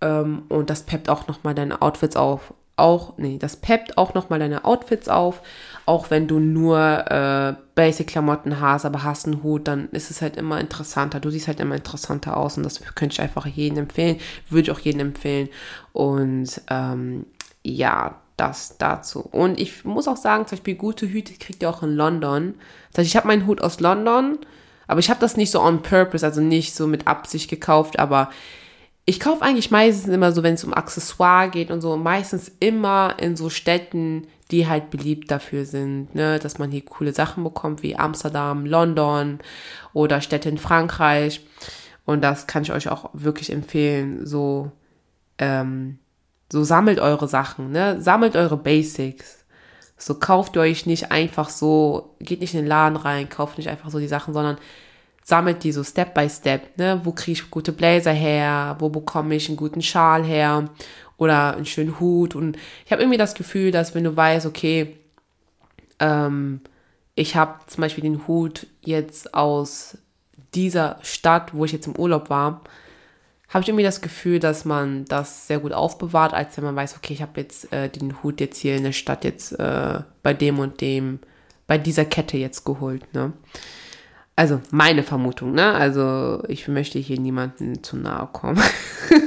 Ähm, 0.00 0.42
und 0.48 0.70
das 0.70 0.82
peppt 0.82 1.08
auch 1.08 1.26
nochmal 1.28 1.54
deine 1.54 1.82
Outfits 1.82 2.16
auf. 2.16 2.54
Auch, 2.78 3.16
nee, 3.16 3.38
das 3.38 3.56
peppt 3.56 3.96
auch 3.96 4.12
nochmal 4.12 4.38
deine 4.38 4.66
Outfits 4.66 5.08
auf. 5.08 5.40
Auch 5.86 6.10
wenn 6.10 6.28
du 6.28 6.38
nur 6.38 6.78
äh, 7.10 7.54
Basic-Klamotten 7.74 8.60
hast, 8.60 8.84
aber 8.84 9.02
hast 9.02 9.26
einen 9.26 9.42
Hut, 9.42 9.66
dann 9.66 9.88
ist 9.90 10.10
es 10.10 10.20
halt 10.20 10.36
immer 10.36 10.60
interessanter. 10.60 11.20
Du 11.20 11.30
siehst 11.30 11.48
halt 11.48 11.60
immer 11.60 11.76
interessanter 11.76 12.36
aus 12.36 12.56
und 12.58 12.64
das 12.64 12.80
könnte 12.94 13.14
ich 13.14 13.20
einfach 13.20 13.46
jedem 13.46 13.78
empfehlen. 13.78 14.18
Würde 14.50 14.70
ich 14.70 14.76
auch 14.76 14.80
jedem 14.80 15.00
empfehlen. 15.00 15.48
Und 15.92 16.60
ähm, 16.68 17.24
ja, 17.62 18.16
das 18.36 18.76
dazu. 18.78 19.20
Und 19.20 19.58
ich 19.58 19.84
muss 19.84 20.08
auch 20.08 20.16
sagen, 20.16 20.46
zum 20.46 20.58
Beispiel 20.58 20.74
gute 20.74 21.08
Hüte 21.08 21.34
kriegt 21.34 21.62
ihr 21.62 21.70
auch 21.70 21.82
in 21.82 21.94
London. 21.94 22.54
Das 22.90 22.98
heißt, 22.98 23.08
ich 23.08 23.16
habe 23.16 23.28
meinen 23.28 23.46
Hut 23.46 23.62
aus 23.62 23.80
London, 23.80 24.38
aber 24.86 25.00
ich 25.00 25.08
habe 25.08 25.20
das 25.20 25.36
nicht 25.36 25.50
so 25.50 25.60
on 25.60 25.82
purpose, 25.82 26.24
also 26.24 26.40
nicht 26.40 26.74
so 26.74 26.86
mit 26.86 27.06
Absicht 27.06 27.48
gekauft, 27.48 27.98
aber 27.98 28.30
ich 29.08 29.20
kaufe 29.20 29.42
eigentlich 29.42 29.70
meistens 29.70 30.12
immer 30.12 30.32
so, 30.32 30.42
wenn 30.42 30.54
es 30.54 30.64
um 30.64 30.74
Accessoire 30.74 31.48
geht 31.48 31.70
und 31.70 31.80
so, 31.80 31.96
meistens 31.96 32.50
immer 32.58 33.14
in 33.18 33.36
so 33.36 33.48
Städten, 33.50 34.26
die 34.50 34.66
halt 34.66 34.90
beliebt 34.90 35.30
dafür 35.30 35.64
sind, 35.64 36.14
ne, 36.14 36.40
dass 36.40 36.58
man 36.58 36.72
hier 36.72 36.84
coole 36.84 37.12
Sachen 37.12 37.44
bekommt, 37.44 37.84
wie 37.84 37.96
Amsterdam, 37.96 38.66
London 38.66 39.38
oder 39.92 40.20
Städte 40.20 40.48
in 40.48 40.58
Frankreich. 40.58 41.46
Und 42.04 42.22
das 42.22 42.48
kann 42.48 42.64
ich 42.64 42.72
euch 42.72 42.88
auch 42.88 43.10
wirklich 43.12 43.50
empfehlen, 43.52 44.26
so, 44.26 44.72
ähm, 45.38 45.98
so 46.50 46.64
sammelt 46.64 46.98
eure 46.98 47.28
Sachen, 47.28 47.70
ne? 47.70 48.00
Sammelt 48.00 48.36
eure 48.36 48.56
Basics. 48.56 49.44
So 49.96 50.14
kauft 50.14 50.56
ihr 50.56 50.62
euch 50.62 50.84
nicht 50.86 51.10
einfach 51.12 51.48
so, 51.48 52.16
geht 52.20 52.40
nicht 52.40 52.54
in 52.54 52.60
den 52.60 52.68
Laden 52.68 52.96
rein, 52.96 53.28
kauft 53.28 53.56
nicht 53.58 53.68
einfach 53.68 53.90
so 53.90 53.98
die 53.98 54.08
Sachen, 54.08 54.34
sondern 54.34 54.58
sammelt 55.26 55.64
die 55.64 55.72
so 55.72 55.82
Step 55.82 56.14
by 56.14 56.30
Step, 56.30 56.78
ne? 56.78 57.00
Wo 57.02 57.10
kriege 57.10 57.32
ich 57.32 57.50
gute 57.50 57.72
Blazer 57.72 58.12
her? 58.12 58.76
Wo 58.78 58.88
bekomme 58.90 59.34
ich 59.34 59.48
einen 59.48 59.56
guten 59.56 59.82
Schal 59.82 60.24
her? 60.24 60.70
Oder 61.16 61.56
einen 61.56 61.66
schönen 61.66 61.98
Hut? 61.98 62.36
Und 62.36 62.56
ich 62.84 62.92
habe 62.92 63.02
irgendwie 63.02 63.18
das 63.18 63.34
Gefühl, 63.34 63.72
dass 63.72 63.94
wenn 63.96 64.04
du 64.04 64.16
weißt, 64.16 64.46
okay, 64.46 64.96
ähm, 65.98 66.60
ich 67.16 67.34
habe 67.34 67.58
zum 67.66 67.80
Beispiel 67.80 68.02
den 68.02 68.28
Hut 68.28 68.68
jetzt 68.82 69.34
aus 69.34 69.98
dieser 70.54 71.00
Stadt, 71.02 71.52
wo 71.52 71.64
ich 71.64 71.72
jetzt 71.72 71.88
im 71.88 71.96
Urlaub 71.96 72.30
war, 72.30 72.60
habe 73.48 73.62
ich 73.62 73.68
irgendwie 73.68 73.84
das 73.84 74.02
Gefühl, 74.02 74.38
dass 74.38 74.64
man 74.64 75.06
das 75.06 75.48
sehr 75.48 75.58
gut 75.58 75.72
aufbewahrt, 75.72 76.34
als 76.34 76.56
wenn 76.56 76.64
man 76.64 76.76
weiß, 76.76 76.96
okay, 76.96 77.14
ich 77.14 77.22
habe 77.22 77.40
jetzt 77.40 77.72
äh, 77.72 77.88
den 77.88 78.22
Hut 78.22 78.40
jetzt 78.40 78.58
hier 78.58 78.76
in 78.76 78.84
der 78.84 78.92
Stadt 78.92 79.24
jetzt 79.24 79.58
äh, 79.58 80.00
bei 80.22 80.34
dem 80.34 80.60
und 80.60 80.80
dem, 80.80 81.18
bei 81.66 81.78
dieser 81.78 82.04
Kette 82.04 82.36
jetzt 82.36 82.64
geholt, 82.64 83.12
ne? 83.12 83.32
Also 84.36 84.60
meine 84.70 85.02
Vermutung, 85.02 85.52
ne? 85.52 85.72
Also 85.72 86.42
ich 86.48 86.68
möchte 86.68 86.98
hier 86.98 87.18
niemanden 87.18 87.82
zu 87.82 87.96
nahe 87.96 88.28
kommen. 88.32 88.62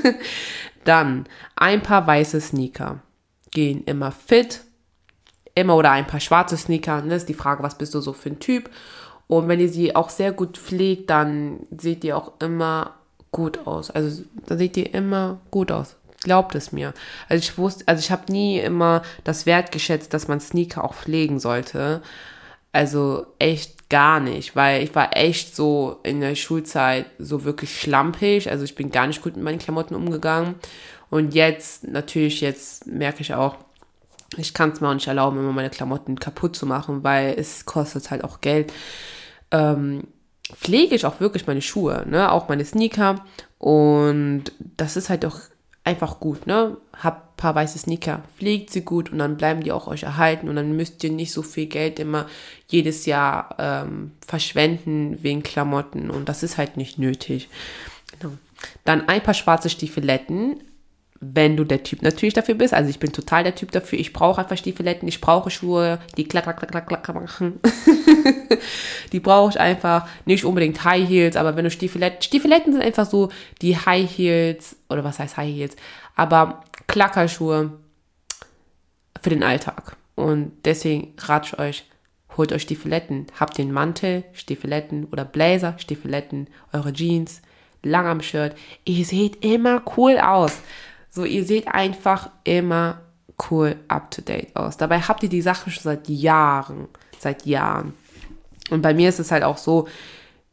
Dann 0.86 1.26
ein 1.56 1.82
paar 1.82 2.06
weiße 2.06 2.40
Sneaker 2.40 3.00
gehen 3.52 3.84
immer 3.86 4.12
fit, 4.12 4.62
immer 5.56 5.76
oder 5.76 5.92
ein 5.92 6.08
paar 6.08 6.20
schwarze 6.20 6.58
Sneaker. 6.58 7.02
Ne? 7.02 7.16
Ist 7.16 7.28
die 7.28 7.34
Frage, 7.34 7.64
was 7.64 7.78
bist 7.78 7.96
du 7.96 8.02
so 8.02 8.14
für 8.14 8.30
ein 8.30 8.40
Typ? 8.40 8.70
Und 9.28 9.48
wenn 9.48 9.60
ihr 9.60 9.70
sie 9.70 9.96
auch 9.96 10.10
sehr 10.10 10.32
gut 10.32 10.58
pflegt, 10.58 11.10
dann 11.10 11.68
seht 11.76 12.04
ihr 12.04 12.16
auch 12.16 12.34
immer 12.40 12.96
gut 13.32 13.68
aus. 13.68 13.92
Also 13.92 14.24
da 14.46 14.58
seht 14.58 14.78
ihr 14.78 14.94
immer 14.94 15.40
gut 15.52 15.72
aus. 15.72 15.96
Glaubt 16.22 16.56
es 16.56 16.72
mir. 16.72 16.94
Also 17.30 17.42
ich 17.42 17.58
wusste, 17.58 17.88
also 17.88 18.00
ich 18.00 18.12
habe 18.12 18.32
nie 18.32 18.60
immer 18.60 19.04
das 19.24 19.46
Wert 19.46 19.72
geschätzt, 19.72 20.14
dass 20.14 20.28
man 20.28 20.40
Sneaker 20.40 20.84
auch 20.84 20.94
pflegen 20.94 21.40
sollte. 21.40 22.02
Also 22.72 23.26
echt 23.40 23.90
gar 23.90 24.20
nicht, 24.20 24.56
weil 24.56 24.84
ich 24.84 24.94
war 24.94 25.18
echt 25.18 25.56
so 25.56 26.00
in 26.04 26.22
der 26.22 26.36
Schulzeit 26.36 27.08
so 27.18 27.44
wirklich 27.44 27.80
schlampig. 27.80 28.50
Also 28.50 28.64
ich 28.64 28.76
bin 28.76 28.92
gar 28.92 29.08
nicht 29.08 29.22
gut 29.22 29.36
mit 29.36 29.44
meinen 29.44 29.60
Klamotten 29.60 29.96
umgegangen. 29.96 30.56
Und 31.10 31.34
jetzt, 31.34 31.88
natürlich, 31.88 32.42
jetzt 32.42 32.86
merke 32.86 33.22
ich 33.22 33.34
auch, 33.34 33.56
ich 34.38 34.54
kann 34.54 34.72
es 34.72 34.80
mir 34.80 34.90
auch 34.90 34.94
nicht 34.94 35.08
erlauben, 35.08 35.40
immer 35.40 35.52
meine 35.52 35.72
Klamotten 35.72 36.20
kaputt 36.20 36.56
zu 36.56 36.68
machen, 36.68 37.04
weil 37.04 37.34
es 37.38 37.66
kostet 37.66 38.12
halt 38.12 38.24
auch 38.24 38.42
Geld. 38.42 38.72
Ähm, 39.50 40.04
pflege 40.54 40.96
ich 40.96 41.06
auch 41.06 41.20
wirklich 41.20 41.48
meine 41.48 41.62
Schuhe, 41.62 42.06
ne, 42.08 42.32
auch 42.32 42.48
meine 42.48 42.66
Sneaker 42.66 43.26
und 43.58 44.46
das 44.78 44.98
ist 44.98 45.10
halt 45.10 45.26
auch 45.26 45.40
einfach 45.90 46.20
gut, 46.20 46.48
ne? 46.48 46.78
Hab 47.02 47.36
paar 47.36 47.56
weiße 47.56 47.80
Sneaker, 47.80 48.22
pflegt 48.38 48.70
sie 48.70 48.82
gut 48.82 49.12
und 49.12 49.20
dann 49.20 49.38
bleiben 49.38 49.64
die 49.64 49.72
auch 49.72 49.88
euch 49.88 50.04
erhalten 50.04 50.50
und 50.50 50.58
dann 50.58 50.76
müsst 50.76 51.04
ihr 51.04 51.12
nicht 51.12 51.32
so 51.32 51.42
viel 51.42 51.68
Geld 51.68 51.98
immer 51.98 52.28
jedes 52.68 53.06
Jahr 53.06 53.56
ähm, 53.58 54.12
verschwenden 54.28 55.24
wegen 55.24 55.42
Klamotten 55.42 56.10
und 56.10 56.28
das 56.28 56.44
ist 56.44 56.58
halt 56.58 56.76
nicht 56.76 57.00
nötig. 57.00 57.48
Genau. 58.20 58.34
Dann 58.84 59.08
ein 59.08 59.24
paar 59.24 59.34
schwarze 59.34 59.70
Stiefeletten, 59.70 60.62
wenn 61.22 61.56
du 61.56 61.64
der 61.64 61.84
Typ 61.84 62.02
natürlich 62.02 62.34
dafür 62.34 62.56
bist. 62.56 62.74
Also 62.74 62.90
ich 62.90 63.00
bin 63.00 63.14
total 63.14 63.44
der 63.44 63.56
Typ 63.56 63.72
dafür. 63.72 64.00
Ich 64.00 64.12
brauche 64.12 64.42
einfach 64.42 64.58
Stiefeletten, 64.58 65.08
ich 65.08 65.22
brauche 65.22 65.50
Schuhe, 65.50 66.00
die 66.18 66.26
klack, 66.26 66.44
klack, 66.44 66.72
klack, 66.72 66.88
klack 66.88 67.16
machen. 67.16 67.60
die 69.12 69.20
brauche 69.20 69.52
ich 69.52 69.60
einfach. 69.60 70.08
Nicht 70.26 70.46
unbedingt 70.46 70.84
High 70.84 71.08
Heels, 71.08 71.36
aber 71.36 71.56
wenn 71.56 71.64
du 71.64 71.72
Stiefeletten, 71.72 72.22
Stiefeletten 72.22 72.74
sind 72.74 72.82
einfach 72.82 73.06
so 73.06 73.30
die 73.62 73.78
High 73.78 74.10
Heels, 74.10 74.76
oder 74.90 75.04
was 75.04 75.20
heißt 75.20 75.38
High 75.38 75.54
Heels, 75.54 75.76
aber 76.16 76.64
Klackerschuhe 76.88 77.72
für 79.22 79.30
den 79.30 79.44
Alltag. 79.44 79.96
Und 80.16 80.52
deswegen 80.66 81.14
rate 81.18 81.50
ich 81.54 81.60
euch, 81.60 81.86
holt 82.36 82.52
euch 82.52 82.64
Stiefeletten. 82.64 83.28
Habt 83.40 83.58
den 83.58 83.72
Mantel, 83.72 84.24
Stiefeletten 84.34 85.06
oder 85.06 85.24
Blazer, 85.26 85.76
Stiefeletten, 85.78 86.48
eure 86.74 86.92
Jeans, 86.94 87.42
lang 87.84 88.06
am 88.06 88.22
Shirt. 88.22 88.56
Ihr 88.86 89.06
seht 89.06 89.44
immer 89.44 89.82
cool 89.98 90.18
aus. 90.18 90.60
So, 91.10 91.24
ihr 91.26 91.46
seht 91.46 91.68
einfach 91.68 92.30
immer 92.44 93.02
cool 93.50 93.78
up 93.88 94.12
to 94.12 94.22
date 94.22 94.56
aus. 94.56 94.78
Dabei 94.78 95.00
habt 95.00 95.24
ihr 95.24 95.30
die 95.30 95.42
Sachen 95.42 95.72
schon 95.72 95.84
seit 95.84 96.10
Jahren. 96.10 96.88
Seit 97.18 97.46
Jahren. 97.46 97.94
Und 98.70 98.82
bei 98.82 98.94
mir 98.94 99.10
ist 99.10 99.20
es 99.20 99.32
halt 99.32 99.44
auch 99.44 99.58
so, 99.58 99.88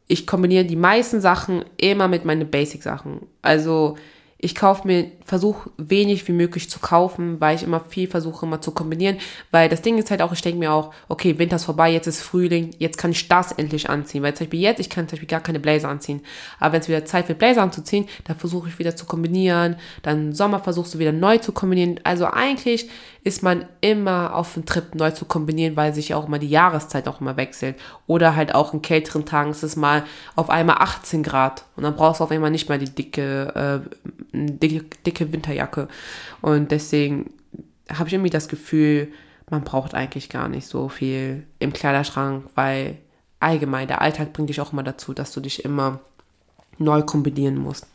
ich 0.07 0.25
kombiniere 0.25 0.65
die 0.65 0.75
meisten 0.75 1.19
Sachen 1.21 1.65
immer 1.77 2.07
mit 2.07 2.25
meinen 2.25 2.49
Basic-Sachen. 2.49 3.21
Also, 3.41 3.97
ich 4.39 4.53
kaufe 4.53 4.85
mir, 4.85 5.11
versuche 5.25 5.71
wenig 5.77 6.27
wie 6.27 6.31
möglich 6.31 6.69
zu 6.69 6.79
kaufen, 6.79 7.41
weil 7.41 7.55
ich 7.55 7.63
immer 7.63 7.79
viel 7.79 8.07
versuche 8.07 8.45
immer 8.45 8.61
zu 8.61 8.71
kombinieren. 8.71 9.17
Weil 9.49 9.67
das 9.67 9.81
Ding 9.81 9.97
ist 9.97 10.11
halt 10.11 10.21
auch, 10.21 10.31
ich 10.31 10.41
denke 10.41 10.59
mir 10.59 10.71
auch, 10.71 10.93
okay, 11.09 11.39
Winter 11.39 11.55
ist 11.55 11.65
vorbei, 11.65 11.91
jetzt 11.91 12.05
ist 12.05 12.21
Frühling, 12.21 12.75
jetzt 12.77 12.99
kann 12.99 13.11
ich 13.11 13.27
das 13.27 13.51
endlich 13.51 13.89
anziehen. 13.89 14.21
Weil 14.21 14.35
zum 14.35 14.45
Beispiel 14.45 14.61
jetzt, 14.61 14.79
ich 14.79 14.91
kann 14.91 15.07
zum 15.07 15.15
Beispiel 15.15 15.27
gar 15.27 15.41
keine 15.41 15.59
Blazer 15.59 15.89
anziehen. 15.89 16.21
Aber 16.59 16.73
wenn 16.73 16.81
es 16.81 16.87
wieder 16.87 17.03
Zeit 17.03 17.27
wird, 17.27 17.39
Blazer 17.39 17.63
anzuziehen, 17.63 18.07
dann 18.25 18.37
versuche 18.37 18.69
ich 18.69 18.77
wieder 18.77 18.95
zu 18.95 19.05
kombinieren. 19.05 19.75
Dann 20.03 20.33
Sommer 20.33 20.59
versuchst 20.59 20.93
du 20.93 20.99
wieder 20.99 21.11
neu 21.11 21.39
zu 21.39 21.51
kombinieren. 21.51 21.99
Also 22.03 22.27
eigentlich 22.27 22.89
ist 23.23 23.43
man 23.43 23.65
immer 23.81 24.35
auf 24.35 24.53
dem 24.53 24.65
Trip 24.65 24.95
neu 24.95 25.11
zu 25.11 25.25
kombinieren, 25.25 25.75
weil 25.75 25.93
sich 25.93 26.09
ja 26.09 26.17
auch 26.17 26.27
immer 26.27 26.39
die 26.39 26.47
Jahreszeit 26.47 27.09
auch 27.09 27.19
immer 27.19 27.35
wechselt. 27.35 27.75
Oder 28.05 28.37
halt 28.37 28.55
auch 28.55 28.73
in 28.73 28.81
kälteren 28.81 29.25
Tagen 29.25 29.51
ist 29.51 29.63
es 29.63 29.75
mal 29.75 30.03
auf 30.37 30.49
einmal 30.49 30.77
18 30.79 31.23
Grad 31.23 31.65
und 31.75 31.83
dann 31.83 31.95
brauchst 31.97 32.21
du 32.21 32.23
auf 32.23 32.31
einmal 32.31 32.51
nicht 32.51 32.69
mal 32.69 32.79
die 32.79 32.89
dicke, 32.89 33.83
äh, 33.83 34.07
dicke, 34.45 34.85
dicke 35.05 35.31
Winterjacke. 35.31 35.87
Und 36.41 36.71
deswegen 36.71 37.31
habe 37.91 38.07
ich 38.07 38.13
irgendwie 38.13 38.29
das 38.29 38.47
Gefühl, 38.47 39.09
man 39.49 39.63
braucht 39.63 39.93
eigentlich 39.93 40.29
gar 40.29 40.49
nicht 40.49 40.67
so 40.67 40.89
viel 40.89 41.43
im 41.59 41.73
Kleiderschrank, 41.73 42.45
weil 42.55 42.97
allgemein 43.39 43.87
der 43.87 44.01
Alltag 44.01 44.33
bringt 44.33 44.49
dich 44.49 44.61
auch 44.61 44.73
immer 44.73 44.83
dazu, 44.83 45.13
dass 45.13 45.31
du 45.31 45.39
dich 45.39 45.63
immer 45.63 45.99
neu 46.77 47.01
kombinieren 47.01 47.57
musst. 47.57 47.87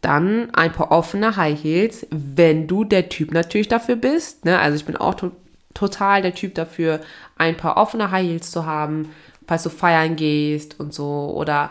Dann 0.00 0.50
ein 0.54 0.72
paar 0.72 0.92
offene 0.92 1.36
High 1.36 1.62
Heels, 1.62 2.06
wenn 2.10 2.66
du 2.66 2.84
der 2.84 3.08
Typ 3.08 3.32
natürlich 3.32 3.68
dafür 3.68 3.96
bist. 3.96 4.44
Ne? 4.44 4.58
Also 4.58 4.76
ich 4.76 4.84
bin 4.84 4.96
auch 4.96 5.14
to 5.14 5.32
total 5.72 6.20
der 6.20 6.34
Typ 6.34 6.56
dafür, 6.56 7.00
ein 7.38 7.56
paar 7.56 7.76
offene 7.76 8.10
High 8.10 8.26
Heels 8.26 8.50
zu 8.50 8.66
haben, 8.66 9.10
falls 9.46 9.62
du 9.62 9.70
feiern 9.70 10.16
gehst 10.16 10.80
und 10.80 10.92
so. 10.92 11.32
Oder 11.36 11.70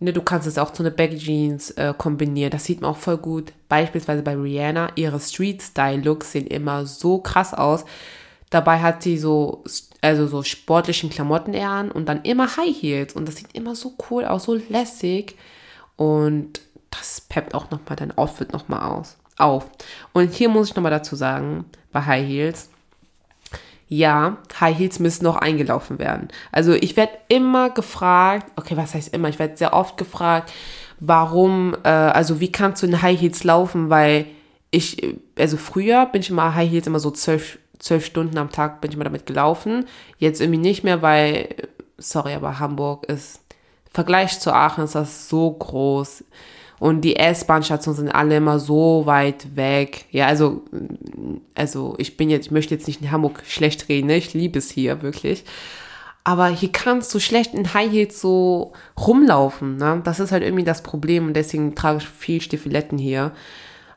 ne, 0.00 0.12
du 0.12 0.22
kannst 0.22 0.46
es 0.46 0.58
auch 0.58 0.72
zu 0.72 0.82
einer 0.82 0.90
Baggy 0.90 1.18
Jeans 1.18 1.70
äh, 1.72 1.94
kombinieren. 1.96 2.50
Das 2.50 2.64
sieht 2.64 2.80
man 2.80 2.90
auch 2.90 2.96
voll 2.96 3.18
gut. 3.18 3.52
Beispielsweise 3.68 4.22
bei 4.22 4.36
Rihanna. 4.36 4.92
Ihre 4.96 5.20
Street-Style-Looks 5.20 6.32
sehen 6.32 6.46
immer 6.46 6.86
so 6.86 7.18
krass 7.18 7.54
aus. 7.54 7.84
Dabei 8.50 8.80
hat 8.80 9.02
sie 9.02 9.18
so, 9.18 9.64
also 10.00 10.26
so 10.26 10.42
sportlichen 10.42 11.10
Klamotten 11.10 11.52
eher 11.52 11.70
an 11.70 11.90
und 11.90 12.08
dann 12.08 12.22
immer 12.22 12.56
High 12.56 12.74
Heels. 12.74 13.14
Und 13.14 13.28
das 13.28 13.36
sieht 13.36 13.54
immer 13.54 13.74
so 13.74 13.94
cool 14.10 14.24
aus, 14.24 14.44
so 14.44 14.54
lässig. 14.54 15.36
Und 15.96 16.60
das 16.90 17.20
peppt 17.20 17.54
auch 17.54 17.70
nochmal 17.70 17.96
dein 17.96 18.16
Outfit 18.16 18.52
nochmal 18.52 18.90
aus, 18.90 19.16
auf. 19.36 19.66
Und 20.12 20.32
hier 20.32 20.48
muss 20.48 20.70
ich 20.70 20.76
nochmal 20.76 20.92
dazu 20.92 21.16
sagen, 21.16 21.66
bei 21.92 22.02
High 22.02 22.26
Heels, 22.26 22.70
ja, 23.88 24.36
High 24.60 24.78
Heels 24.78 24.98
müssen 24.98 25.24
noch 25.24 25.36
eingelaufen 25.36 25.98
werden. 25.98 26.28
Also 26.52 26.72
ich 26.74 26.96
werde 26.96 27.12
immer 27.28 27.70
gefragt, 27.70 28.52
okay, 28.56 28.76
was 28.76 28.94
heißt 28.94 29.14
immer? 29.14 29.28
Ich 29.28 29.38
werde 29.38 29.56
sehr 29.56 29.72
oft 29.72 29.96
gefragt, 29.96 30.52
warum, 31.00 31.74
äh, 31.84 31.88
also 31.88 32.40
wie 32.40 32.52
kannst 32.52 32.82
du 32.82 32.86
in 32.86 33.00
High 33.02 33.18
Heels 33.18 33.44
laufen? 33.44 33.88
Weil 33.88 34.26
ich, 34.70 35.16
also 35.38 35.56
früher 35.56 36.04
bin 36.06 36.20
ich 36.20 36.30
immer 36.30 36.54
High 36.54 36.70
Heels 36.70 36.86
immer 36.86 37.00
so 37.00 37.10
zwölf, 37.10 37.58
zwölf 37.78 38.04
Stunden 38.04 38.36
am 38.36 38.52
Tag 38.52 38.82
bin 38.82 38.90
ich 38.90 38.96
immer 38.96 39.04
damit 39.04 39.24
gelaufen. 39.24 39.86
Jetzt 40.18 40.42
irgendwie 40.42 40.60
nicht 40.60 40.84
mehr, 40.84 41.00
weil, 41.00 41.48
sorry, 41.96 42.34
aber 42.34 42.58
Hamburg 42.58 43.06
ist, 43.06 43.40
im 43.86 43.92
Vergleich 43.92 44.38
zu 44.38 44.52
Aachen 44.52 44.84
ist 44.84 44.94
das 44.94 45.30
so 45.30 45.50
groß. 45.50 46.24
Und 46.78 47.00
die 47.02 47.16
S-Bahn-Stationen 47.16 47.96
sind 47.96 48.08
alle 48.10 48.36
immer 48.36 48.58
so 48.58 49.02
weit 49.04 49.56
weg. 49.56 50.04
Ja, 50.10 50.26
also, 50.26 50.62
also 51.54 51.94
ich 51.98 52.16
bin 52.16 52.30
jetzt, 52.30 52.46
ich 52.46 52.50
möchte 52.52 52.74
jetzt 52.74 52.86
nicht 52.86 53.02
in 53.02 53.10
Hamburg 53.10 53.42
schlecht 53.46 53.88
reden, 53.88 54.06
ne? 54.06 54.16
ich 54.16 54.34
liebe 54.34 54.58
es 54.58 54.70
hier 54.70 55.02
wirklich. 55.02 55.44
Aber 56.24 56.48
hier 56.48 56.70
kannst 56.70 57.14
du 57.14 57.20
schlecht 57.20 57.54
in 57.54 57.72
High 57.72 57.90
Heels 57.90 58.20
so 58.20 58.72
rumlaufen. 58.98 59.76
Ne? 59.76 60.02
Das 60.04 60.20
ist 60.20 60.30
halt 60.30 60.42
irgendwie 60.42 60.64
das 60.64 60.82
Problem 60.82 61.26
und 61.26 61.34
deswegen 61.34 61.74
trage 61.74 61.98
ich 61.98 62.08
viel 62.08 62.40
Stiefeletten 62.40 62.98
hier. 62.98 63.32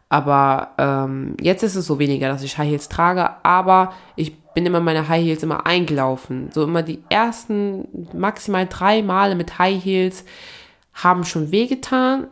Aber 0.09 0.71
ähm, 0.77 1.35
jetzt 1.39 1.63
ist 1.63 1.75
es 1.75 1.85
so 1.85 2.00
weniger, 2.00 2.29
dass 2.29 2.43
ich 2.43 2.57
High 2.57 2.69
Heels 2.69 2.89
trage, 2.89 3.29
aber 3.43 3.93
ich 4.15 4.38
bin 4.53 4.65
immer 4.65 4.81
meine 4.81 5.07
High 5.07 5.23
Heels 5.23 5.43
immer 5.43 5.65
eingelaufen. 5.65 6.50
So 6.53 6.63
immer 6.63 6.83
die 6.83 7.01
ersten 7.09 8.07
maximal 8.13 8.67
drei 8.67 9.01
Male 9.01 9.35
mit 9.35 9.57
High 9.57 9.83
Heels 9.83 10.25
haben 10.93 11.23
schon 11.23 11.51
wehgetan, 11.51 12.27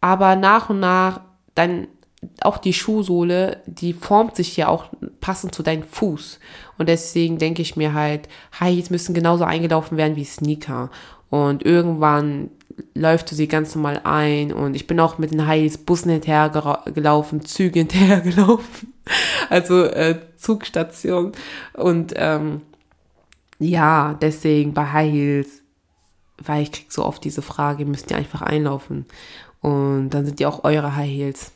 aber 0.00 0.36
nach 0.36 0.70
und 0.70 0.80
nach 0.80 1.20
dann 1.54 1.88
auch 2.40 2.58
die 2.58 2.72
Schuhsohle, 2.72 3.62
die 3.66 3.92
formt 3.92 4.36
sich 4.36 4.56
ja 4.56 4.68
auch 4.68 4.86
passend 5.20 5.54
zu 5.54 5.62
deinem 5.62 5.84
Fuß. 5.84 6.40
Und 6.76 6.88
deswegen 6.88 7.38
denke 7.38 7.62
ich 7.62 7.76
mir 7.76 7.94
halt, 7.94 8.28
High 8.58 8.74
Heels 8.74 8.90
müssen 8.90 9.14
genauso 9.14 9.44
eingelaufen 9.44 9.96
werden 9.96 10.16
wie 10.16 10.24
Sneaker. 10.24 10.90
Und 11.30 11.64
irgendwann 11.64 12.50
läuft 12.94 13.30
du 13.30 13.34
sie 13.34 13.48
ganz 13.48 13.74
normal 13.74 14.00
ein. 14.04 14.52
Und 14.52 14.74
ich 14.74 14.86
bin 14.86 14.98
auch 15.00 15.18
mit 15.18 15.32
den 15.32 15.46
High 15.46 15.60
Heels 15.62 15.78
Bussen 15.78 16.10
hinterhergelaufen, 16.10 17.44
Züge 17.44 17.78
hinterhergelaufen. 17.80 18.92
Also 19.48 19.84
äh, 19.84 20.18
Zugstation. 20.36 21.32
Und 21.74 22.14
ähm, 22.16 22.62
ja, 23.58 24.14
deswegen 24.20 24.74
bei 24.74 24.86
High 24.86 25.12
Heels, 25.12 25.62
weil 26.38 26.62
ich 26.62 26.72
krieg 26.72 26.92
so 26.92 27.04
oft 27.04 27.22
diese 27.24 27.42
Frage, 27.42 27.84
müsst 27.84 28.10
ihr 28.10 28.16
einfach 28.16 28.42
einlaufen. 28.42 29.06
Und 29.60 30.10
dann 30.10 30.24
sind 30.24 30.38
die 30.38 30.46
auch 30.46 30.64
eure 30.64 30.96
High 30.96 31.10
Heels. 31.10 31.52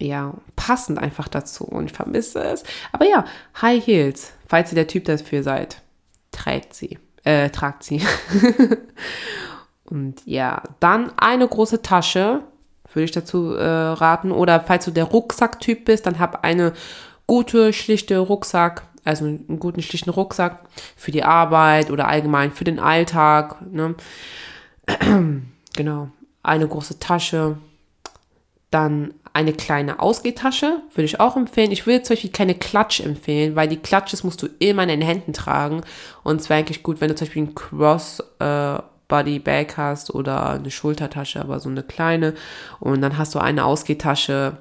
Ja, 0.00 0.34
passend 0.56 0.98
einfach 0.98 1.28
dazu. 1.28 1.64
Und 1.64 1.86
ich 1.86 1.92
vermisse 1.92 2.42
es. 2.42 2.64
Aber 2.92 3.06
ja, 3.06 3.24
High 3.60 3.84
Heels, 3.84 4.32
falls 4.46 4.72
ihr 4.72 4.76
der 4.76 4.86
Typ 4.86 5.04
dafür 5.04 5.42
seid, 5.42 5.82
trägt 6.32 6.74
sie. 6.74 6.98
Äh, 7.24 7.50
tragt 7.50 7.82
sie. 7.82 8.02
Und 9.84 10.22
ja, 10.24 10.62
dann 10.78 11.12
eine 11.18 11.46
große 11.46 11.82
Tasche, 11.82 12.42
würde 12.92 13.04
ich 13.04 13.10
dazu 13.10 13.54
äh, 13.54 13.64
raten. 13.64 14.30
Oder 14.30 14.60
falls 14.60 14.84
du 14.84 14.90
der 14.90 15.04
Rucksacktyp 15.04 15.84
bist, 15.84 16.06
dann 16.06 16.18
hab 16.18 16.44
eine 16.44 16.72
gute, 17.26 17.72
schlichte 17.72 18.18
Rucksack, 18.18 18.82
also 19.04 19.24
einen 19.26 19.58
guten, 19.58 19.82
schlichten 19.82 20.10
Rucksack 20.10 20.60
für 20.96 21.10
die 21.10 21.24
Arbeit 21.24 21.90
oder 21.90 22.08
allgemein 22.08 22.52
für 22.52 22.64
den 22.64 22.78
Alltag. 22.78 23.56
Ne? 23.70 23.96
genau 25.76 26.10
eine 26.42 26.66
große 26.66 26.98
Tasche, 26.98 27.58
dann 28.70 29.14
eine 29.32 29.52
kleine 29.52 30.00
Ausgehtasche, 30.00 30.82
würde 30.94 31.04
ich 31.04 31.20
auch 31.20 31.36
empfehlen. 31.36 31.72
Ich 31.72 31.86
würde 31.86 32.02
zum 32.02 32.14
Beispiel 32.14 32.30
keine 32.30 32.54
Klatsch 32.54 33.00
empfehlen, 33.00 33.56
weil 33.56 33.68
die 33.68 33.76
Klatsches 33.76 34.24
musst 34.24 34.42
du 34.42 34.48
immer 34.58 34.82
in 34.82 34.88
den 34.88 35.02
Händen 35.02 35.32
tragen. 35.32 35.82
Und 36.22 36.40
es 36.40 36.48
wäre 36.48 36.60
eigentlich 36.60 36.82
gut, 36.82 37.00
wenn 37.00 37.08
du 37.08 37.14
zum 37.14 37.26
Beispiel 37.26 37.42
ein 37.42 37.54
Cross 37.54 38.20
äh, 38.38 38.78
Body 39.08 39.38
Bag 39.38 39.76
hast 39.76 40.14
oder 40.14 40.50
eine 40.50 40.70
Schultertasche, 40.70 41.40
aber 41.40 41.60
so 41.60 41.68
eine 41.68 41.82
kleine. 41.82 42.34
Und 42.78 43.02
dann 43.02 43.18
hast 43.18 43.34
du 43.34 43.38
eine 43.38 43.64
Ausgehtasche. 43.64 44.58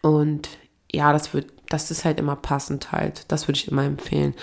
Und 0.00 0.48
ja, 0.90 1.12
das 1.12 1.32
wird, 1.32 1.52
das 1.68 1.90
ist 1.90 2.04
halt 2.04 2.18
immer 2.18 2.36
passend 2.36 2.92
halt. 2.92 3.24
Das 3.28 3.48
würde 3.48 3.58
ich 3.58 3.68
immer 3.68 3.84
empfehlen. 3.84 4.34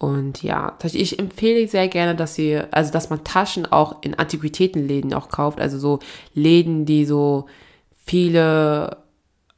Und 0.00 0.42
ja, 0.42 0.78
ich 0.82 1.18
empfehle 1.18 1.68
sehr 1.68 1.86
gerne, 1.86 2.16
dass 2.16 2.34
sie, 2.34 2.58
also 2.70 2.90
dass 2.90 3.10
man 3.10 3.22
Taschen 3.22 3.70
auch 3.70 4.02
in 4.02 4.14
Antiquitätenläden 4.14 5.12
auch 5.12 5.28
kauft, 5.28 5.60
also 5.60 5.78
so 5.78 5.98
Läden, 6.32 6.86
die 6.86 7.04
so 7.04 7.44
viele, 8.06 8.96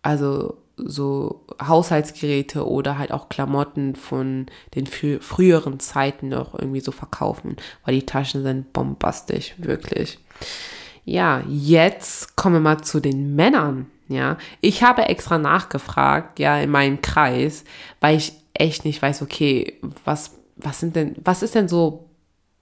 also 0.02 0.56
so 0.76 1.46
Haushaltsgeräte 1.64 2.66
oder 2.66 2.98
halt 2.98 3.12
auch 3.12 3.28
Klamotten 3.28 3.94
von 3.94 4.46
den 4.74 4.88
früheren 4.88 5.78
Zeiten 5.78 6.30
noch 6.30 6.58
irgendwie 6.58 6.80
so 6.80 6.90
verkaufen, 6.90 7.54
weil 7.84 7.94
die 7.94 8.06
Taschen 8.06 8.42
sind 8.42 8.72
bombastisch, 8.72 9.54
wirklich. 9.58 10.18
Ja, 11.04 11.44
jetzt 11.48 12.34
kommen 12.34 12.56
wir 12.56 12.60
mal 12.60 12.82
zu 12.82 12.98
den 12.98 13.36
Männern. 13.36 13.86
Ja, 14.08 14.38
ich 14.60 14.82
habe 14.82 15.02
extra 15.02 15.38
nachgefragt, 15.38 16.40
ja, 16.40 16.58
in 16.58 16.70
meinem 16.70 17.00
Kreis, 17.00 17.62
weil 18.00 18.16
ich 18.16 18.41
echt 18.62 18.84
nicht 18.84 19.02
weiß, 19.02 19.22
okay, 19.22 19.78
was, 20.04 20.32
was 20.56 20.78
sind 20.80 20.94
denn, 20.94 21.16
was 21.22 21.42
ist 21.42 21.54
denn 21.54 21.68
so 21.68 22.08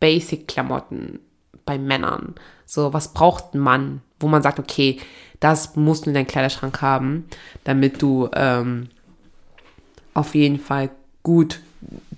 Basic-Klamotten 0.01 1.21
bei 1.67 1.79
Männern? 1.79 2.35
So, 2.65 2.93
was 2.95 3.13
braucht 3.13 3.55
ein 3.55 3.59
Mann, 3.59 4.01
wo 4.19 4.27
man 4.27 4.43
sagt, 4.43 4.59
okay, 4.59 4.99
das 5.41 5.77
musst 5.77 6.07
du 6.07 6.11
in 6.11 6.15
deinem 6.15 6.27
Kleiderschrank 6.27 6.81
haben, 6.81 7.27
damit 7.65 8.01
du 8.01 8.31
ähm, 8.35 8.89
auf 10.15 10.35
jeden 10.35 10.59
Fall 10.59 10.91
gut 11.23 11.61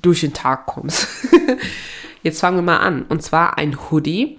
durch 0.01 0.21
den 0.21 0.33
Tag 0.33 0.67
kommst. 0.67 1.09
Jetzt 2.23 2.41
fangen 2.41 2.59
wir 2.59 2.63
mal 2.63 2.79
an. 2.79 3.03
Und 3.09 3.23
zwar 3.23 3.59
ein 3.59 3.77
Hoodie. 3.91 4.39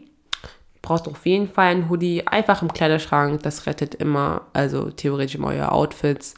Brauchst 0.81 1.07
auf 1.07 1.25
jeden 1.25 1.49
Fall 1.49 1.75
ein 1.75 1.89
Hoodie. 1.89 2.27
Einfach 2.27 2.61
im 2.61 2.73
Kleiderschrank. 2.73 3.43
Das 3.43 3.65
rettet 3.65 3.95
immer, 3.95 4.43
also 4.53 4.89
theoretisch 4.89 5.35
immer 5.35 5.47
eure 5.47 5.71
Outfits. 5.71 6.35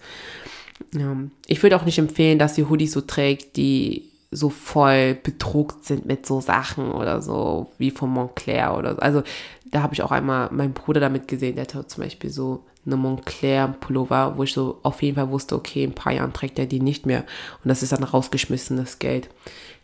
Ich 1.48 1.64
würde 1.64 1.78
auch 1.78 1.86
nicht 1.86 2.00
empfehlen, 2.00 2.40
dass 2.40 2.58
ihr 2.58 2.70
Hoodies 2.70 2.92
so 2.92 3.02
trägt, 3.02 3.56
die 3.56 4.10
so 4.32 4.50
voll 4.50 5.16
bedruckt 5.16 5.86
sind 5.86 6.06
mit 6.06 6.26
so 6.26 6.42
Sachen 6.42 6.92
oder 6.92 7.22
so, 7.22 7.72
wie 7.78 7.92
von 7.92 8.10
Montclair 8.10 8.76
oder 8.78 8.96
so. 8.96 9.00
Also 9.00 9.24
da 9.72 9.82
habe 9.82 9.94
ich 9.94 10.04
auch 10.04 10.12
einmal 10.12 10.50
meinen 10.52 10.74
Bruder 10.74 11.00
damit 11.00 11.28
gesehen, 11.28 11.56
der 11.56 11.64
hatte 11.64 11.88
zum 11.88 12.04
Beispiel 12.04 12.30
so 12.30 12.64
eine 12.86 12.98
Montclair-Pullover, 12.98 14.34
wo 14.38 14.44
ich 14.44 14.54
so 14.54 14.80
auf 14.84 15.02
jeden 15.02 15.16
Fall 15.16 15.30
wusste, 15.30 15.56
okay, 15.56 15.84
in 15.84 15.92
ein 15.92 15.96
paar 15.96 16.14
Jahren 16.14 16.34
trägt 16.34 16.60
er 16.60 16.66
die 16.66 16.80
nicht 16.80 17.06
mehr. 17.06 17.24
Und 17.64 17.70
das 17.70 17.82
ist 17.82 17.92
dann 17.92 18.04
rausgeschmissenes 18.04 19.00
Geld. 19.00 19.30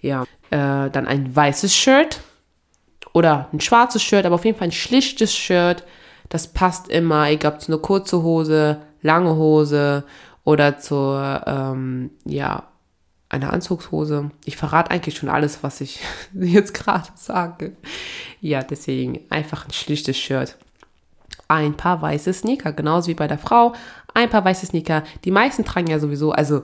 Ja, 0.01 0.23
äh, 0.51 0.89
dann 0.89 1.07
ein 1.07 1.35
weißes 1.35 1.75
Shirt 1.75 2.21
oder 3.13 3.49
ein 3.53 3.59
schwarzes 3.59 4.03
Shirt, 4.03 4.25
aber 4.25 4.35
auf 4.35 4.45
jeden 4.45 4.57
Fall 4.57 4.67
ein 4.67 4.73
schlichtes 4.73 5.35
Shirt. 5.35 5.83
Das 6.29 6.47
passt 6.47 6.89
immer, 6.89 7.29
egal 7.29 7.53
ob 7.53 7.59
es 7.59 7.67
eine 7.67 7.79
kurze 7.79 8.21
Hose, 8.21 8.81
lange 9.01 9.35
Hose 9.35 10.03
oder 10.43 10.79
zur, 10.79 11.43
ähm, 11.45 12.11
ja, 12.25 12.67
einer 13.29 13.53
Anzugshose. 13.53 14.31
Ich 14.43 14.57
verrate 14.57 14.91
eigentlich 14.91 15.15
schon 15.15 15.29
alles, 15.29 15.63
was 15.63 15.81
ich 15.81 15.99
jetzt 16.33 16.73
gerade 16.73 17.07
sage. 17.15 17.77
Ja, 18.41 18.61
deswegen 18.61 19.21
einfach 19.29 19.65
ein 19.65 19.73
schlichtes 19.73 20.17
Shirt. 20.17 20.57
Ein 21.47 21.75
paar 21.75 22.01
weiße 22.01 22.33
Sneaker, 22.33 22.73
genauso 22.73 23.07
wie 23.07 23.13
bei 23.13 23.27
der 23.27 23.37
Frau. 23.37 23.73
Ein 24.13 24.29
paar 24.29 24.43
weiße 24.43 24.65
Sneaker. 24.65 25.03
Die 25.23 25.31
meisten 25.31 25.63
tragen 25.63 25.87
ja 25.87 25.99
sowieso, 25.99 26.31
also 26.31 26.63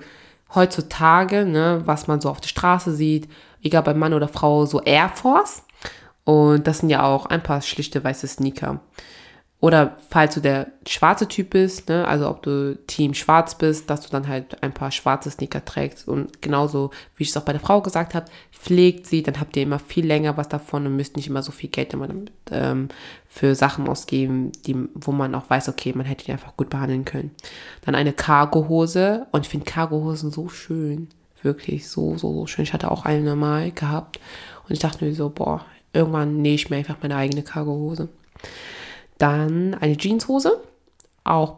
heutzutage, 0.53 1.45
ne, 1.45 1.81
was 1.85 2.07
man 2.07 2.21
so 2.21 2.29
auf 2.29 2.41
der 2.41 2.49
Straße 2.49 2.93
sieht, 2.93 3.29
egal 3.61 3.83
bei 3.83 3.93
Mann 3.93 4.13
oder 4.13 4.27
Frau, 4.27 4.65
so 4.65 4.81
Air 4.81 5.09
Force. 5.09 5.63
Und 6.23 6.67
das 6.67 6.79
sind 6.79 6.89
ja 6.89 7.03
auch 7.03 7.25
ein 7.27 7.43
paar 7.43 7.61
schlichte 7.61 8.03
weiße 8.03 8.27
Sneaker. 8.27 8.81
Oder 9.59 9.97
falls 10.09 10.35
du 10.35 10.39
der 10.39 10.67
schwarze 10.87 11.27
Typ 11.27 11.49
bist, 11.49 11.89
ne, 11.89 12.07
also 12.07 12.29
ob 12.29 12.43
du 12.43 12.77
Team 12.85 13.15
Schwarz 13.15 13.55
bist, 13.57 13.89
dass 13.89 14.01
du 14.01 14.09
dann 14.11 14.27
halt 14.27 14.61
ein 14.61 14.71
paar 14.71 14.91
schwarze 14.91 15.31
Sneaker 15.31 15.65
trägst. 15.65 16.07
Und 16.07 16.43
genauso, 16.43 16.91
wie 17.15 17.23
ich 17.23 17.29
es 17.29 17.37
auch 17.37 17.41
bei 17.41 17.53
der 17.53 17.61
Frau 17.61 17.81
gesagt 17.81 18.13
habe, 18.13 18.27
pflegt 18.51 19.07
sie, 19.07 19.23
dann 19.23 19.39
habt 19.39 19.57
ihr 19.57 19.63
immer 19.63 19.79
viel 19.79 20.05
länger 20.05 20.37
was 20.37 20.47
davon 20.47 20.85
und 20.85 20.95
müsst 20.95 21.15
nicht 21.15 21.27
immer 21.27 21.41
so 21.41 21.51
viel 21.51 21.71
Geld 21.71 21.93
immer 21.93 22.07
damit, 22.07 22.31
ähm, 22.51 22.89
für 23.27 23.55
Sachen 23.55 23.87
ausgeben, 23.87 24.51
die, 24.67 24.75
wo 24.93 25.11
man 25.11 25.33
auch 25.33 25.49
weiß, 25.49 25.69
okay, 25.69 25.91
man 25.95 26.05
hätte 26.05 26.25
die 26.25 26.31
einfach 26.31 26.55
gut 26.55 26.69
behandeln 26.69 27.05
können. 27.05 27.31
Dann 27.83 27.95
eine 27.95 28.13
Cargohose 28.13 29.25
und 29.31 29.45
ich 29.45 29.49
finde 29.49 29.65
Cargohosen 29.65 30.31
so 30.31 30.49
schön. 30.49 31.07
Wirklich 31.41 31.87
so, 31.87 32.15
so, 32.17 32.33
so 32.33 32.45
schön. 32.45 32.63
Ich 32.63 32.73
hatte 32.73 32.91
auch 32.91 33.05
eine 33.05 33.35
mal 33.35 33.71
gehabt 33.71 34.19
und 34.67 34.73
ich 34.73 34.79
dachte 34.79 35.03
mir 35.03 35.15
so, 35.15 35.29
boah, 35.29 35.65
irgendwann 35.93 36.41
nähe 36.41 36.55
ich 36.55 36.69
mir 36.69 36.77
einfach 36.77 36.97
meine 37.01 37.15
eigene 37.15 37.41
Cargohose. 37.41 38.09
Dann 39.17 39.73
eine 39.75 39.97
Jeanshose, 39.97 40.62
auch 41.23 41.58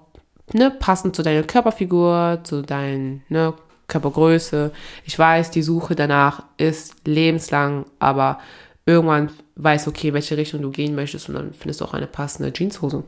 ne, 0.54 0.72
passend 0.72 1.16
zu 1.16 1.24
deiner 1.24 1.44
Körperfigur, 1.44 2.40
zu 2.44 2.62
deiner 2.62 3.20
ne, 3.30 3.54
Körpergröße. 3.88 4.72
Ich 5.06 5.18
weiß, 5.18 5.52
die 5.52 5.64
Suche 5.64 5.96
danach 5.96 6.44
ist 6.58 6.96
lebenslang, 7.06 7.86
aber 8.00 8.40
irgendwann 8.86 9.32
weißt 9.56 9.88
du, 9.88 9.92
okay, 9.92 10.14
welche 10.14 10.38
Richtung 10.38 10.62
du 10.62 10.72
gehen 10.72 10.96
möchtest 10.96 11.28
und 11.30 11.36
dann 11.36 11.54
findest 11.54 11.82
du 11.82 11.86
auch 11.86 11.94
eine 11.94 12.08
passende 12.08 12.54
Jeanshose. 12.54 13.04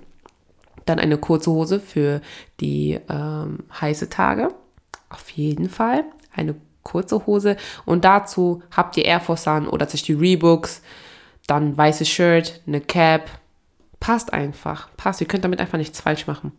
Dann 0.85 0.99
eine 0.99 1.17
kurze 1.17 1.51
Hose 1.51 1.79
für 1.79 2.21
die 2.59 2.99
ähm, 3.09 3.59
heiße 3.79 4.09
Tage. 4.09 4.49
Auf 5.09 5.29
jeden 5.29 5.69
Fall. 5.69 6.03
Eine 6.33 6.55
kurze 6.83 7.25
Hose. 7.25 7.57
Und 7.85 8.03
dazu 8.03 8.63
habt 8.75 8.97
ihr 8.97 9.05
Air 9.05 9.19
Force 9.19 9.47
an 9.47 9.67
oder 9.67 9.87
zum 9.87 9.99
Beispiel 9.99 10.17
Reeboks, 10.17 10.81
dann 11.47 11.77
weißes 11.77 12.09
Shirt, 12.09 12.61
eine 12.65 12.81
Cap. 12.81 13.29
Passt 14.01 14.33
einfach. 14.33 14.89
Passt. 14.97 15.21
Ihr 15.21 15.27
könnt 15.27 15.45
damit 15.45 15.61
einfach 15.61 15.77
nichts 15.77 16.01
falsch 16.01 16.25
machen. 16.27 16.51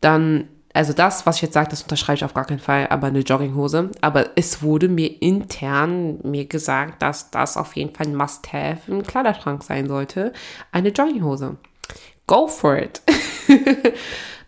Dann, 0.00 0.48
also 0.72 0.94
das, 0.94 1.26
was 1.26 1.36
ich 1.36 1.42
jetzt 1.42 1.52
sage, 1.52 1.68
das 1.68 1.82
unterschreibe 1.82 2.16
ich 2.16 2.24
auf 2.24 2.34
gar 2.34 2.46
keinen 2.46 2.58
Fall, 2.58 2.88
aber 2.88 3.08
eine 3.08 3.20
Jogginghose. 3.20 3.90
Aber 4.00 4.30
es 4.36 4.62
wurde 4.62 4.88
mir 4.88 5.22
intern 5.22 6.18
mir 6.24 6.46
gesagt, 6.46 7.02
dass 7.02 7.30
das 7.30 7.58
auf 7.58 7.76
jeden 7.76 7.94
Fall 7.94 8.06
ein 8.06 8.16
Must-Have 8.16 8.90
im 8.90 9.02
Kleiderschrank 9.02 9.62
sein 9.62 9.86
sollte. 9.86 10.32
Eine 10.72 10.88
Jogginghose. 10.88 11.58
Go 12.26 12.48
for 12.48 12.78
it. 12.78 13.02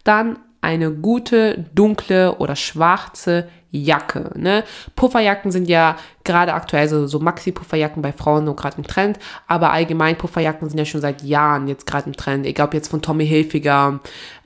Dann 0.04 0.38
eine 0.62 0.90
gute, 0.90 1.66
dunkle 1.74 2.38
oder 2.38 2.56
schwarze 2.56 3.48
Jacke. 3.70 4.30
Ne? 4.36 4.64
Pufferjacken 4.96 5.50
sind 5.50 5.68
ja 5.68 5.96
gerade 6.24 6.54
aktuell 6.54 6.88
so, 6.88 7.06
so 7.06 7.18
Maxi-Pufferjacken 7.18 8.02
bei 8.02 8.12
Frauen 8.12 8.44
nur 8.44 8.56
gerade 8.56 8.78
im 8.78 8.84
Trend, 8.84 9.18
aber 9.46 9.72
allgemein 9.72 10.16
Pufferjacken 10.16 10.68
sind 10.68 10.78
ja 10.78 10.84
schon 10.84 11.00
seit 11.00 11.22
Jahren 11.22 11.68
jetzt 11.68 11.86
gerade 11.86 12.06
im 12.06 12.16
Trend. 12.16 12.46
Egal 12.46 12.68
ob 12.68 12.74
jetzt 12.74 12.88
von 12.88 13.02
Tommy 13.02 13.26
Hilfiger, 13.26 14.00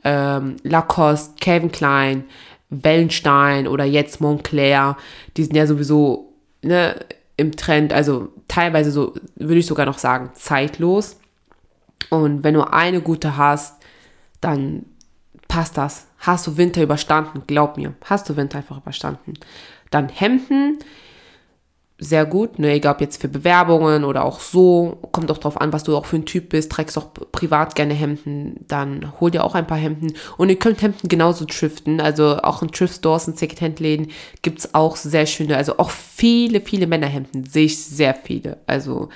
ähm, 0.04 0.56
Lacoste, 0.62 1.34
Calvin 1.40 1.72
Klein, 1.72 2.24
Wellenstein 2.70 3.68
oder 3.68 3.84
jetzt 3.84 4.20
Montclair, 4.20 4.96
die 5.36 5.44
sind 5.44 5.54
ja 5.54 5.66
sowieso 5.66 6.32
ne, 6.62 6.96
im 7.36 7.54
Trend, 7.54 7.92
also 7.92 8.28
teilweise 8.48 8.90
so, 8.90 9.14
würde 9.36 9.58
ich 9.58 9.66
sogar 9.66 9.86
noch 9.86 9.98
sagen, 9.98 10.30
zeitlos. 10.34 11.18
Und 12.10 12.44
wenn 12.44 12.54
du 12.54 12.62
eine 12.62 13.00
gute 13.00 13.36
hast, 13.36 13.82
dann 14.40 14.84
passt 15.52 15.76
das. 15.76 16.06
Hast 16.18 16.46
du 16.46 16.56
Winter 16.56 16.82
überstanden, 16.82 17.42
glaub 17.46 17.76
mir, 17.76 17.92
hast 18.04 18.26
du 18.28 18.36
Winter 18.36 18.58
einfach 18.58 18.78
überstanden. 18.78 19.34
Dann 19.90 20.08
Hemden, 20.08 20.78
sehr 21.98 22.24
gut, 22.24 22.58
ne, 22.58 22.72
egal 22.72 22.94
ob 22.94 23.00
jetzt 23.02 23.20
für 23.20 23.28
Bewerbungen 23.28 24.04
oder 24.04 24.24
auch 24.24 24.40
so, 24.40 24.98
kommt 25.12 25.30
auch 25.30 25.36
drauf 25.36 25.60
an, 25.60 25.74
was 25.74 25.84
du 25.84 25.94
auch 25.94 26.06
für 26.06 26.16
ein 26.16 26.24
Typ 26.24 26.48
bist, 26.48 26.72
trägst 26.72 26.96
auch 26.96 27.08
privat 27.32 27.74
gerne 27.74 27.92
Hemden, 27.92 28.64
dann 28.66 29.12
hol 29.20 29.30
dir 29.30 29.44
auch 29.44 29.54
ein 29.54 29.66
paar 29.66 29.76
Hemden. 29.76 30.14
Und 30.38 30.48
ihr 30.48 30.58
könnt 30.58 30.80
Hemden 30.80 31.08
genauso 31.08 31.44
thriften, 31.44 32.00
also 32.00 32.38
auch 32.38 32.62
in 32.62 32.72
Thrift 32.72 32.94
Stores 32.94 33.28
und 33.28 33.38
Secondhand-Läden 33.38 34.10
gibt's 34.40 34.74
auch 34.74 34.96
sehr 34.96 35.26
schöne, 35.26 35.58
also 35.58 35.76
auch 35.76 35.90
viele, 35.90 36.62
viele 36.62 36.86
Männerhemden, 36.86 37.44
sehe 37.44 37.66
ich 37.66 37.84
sehr 37.84 38.14
viele, 38.14 38.56
also 38.66 39.10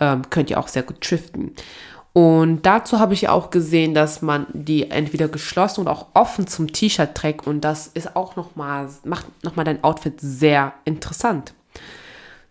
ähm, 0.00 0.22
könnt 0.30 0.48
ihr 0.48 0.58
auch 0.58 0.68
sehr 0.68 0.82
gut 0.82 1.02
thriften. 1.02 1.52
Und 2.18 2.66
dazu 2.66 2.98
habe 2.98 3.14
ich 3.14 3.28
auch 3.28 3.50
gesehen, 3.50 3.94
dass 3.94 4.22
man 4.22 4.48
die 4.52 4.90
entweder 4.90 5.28
geschlossen 5.28 5.82
oder 5.82 5.92
auch 5.92 6.06
offen 6.14 6.48
zum 6.48 6.72
T-Shirt 6.72 7.14
trägt. 7.14 7.46
Und 7.46 7.60
das 7.60 7.86
ist 7.86 8.16
auch 8.16 8.34
nochmal, 8.34 8.88
macht 9.04 9.26
nochmal 9.44 9.64
dein 9.64 9.84
Outfit 9.84 10.14
sehr 10.20 10.72
interessant. 10.84 11.54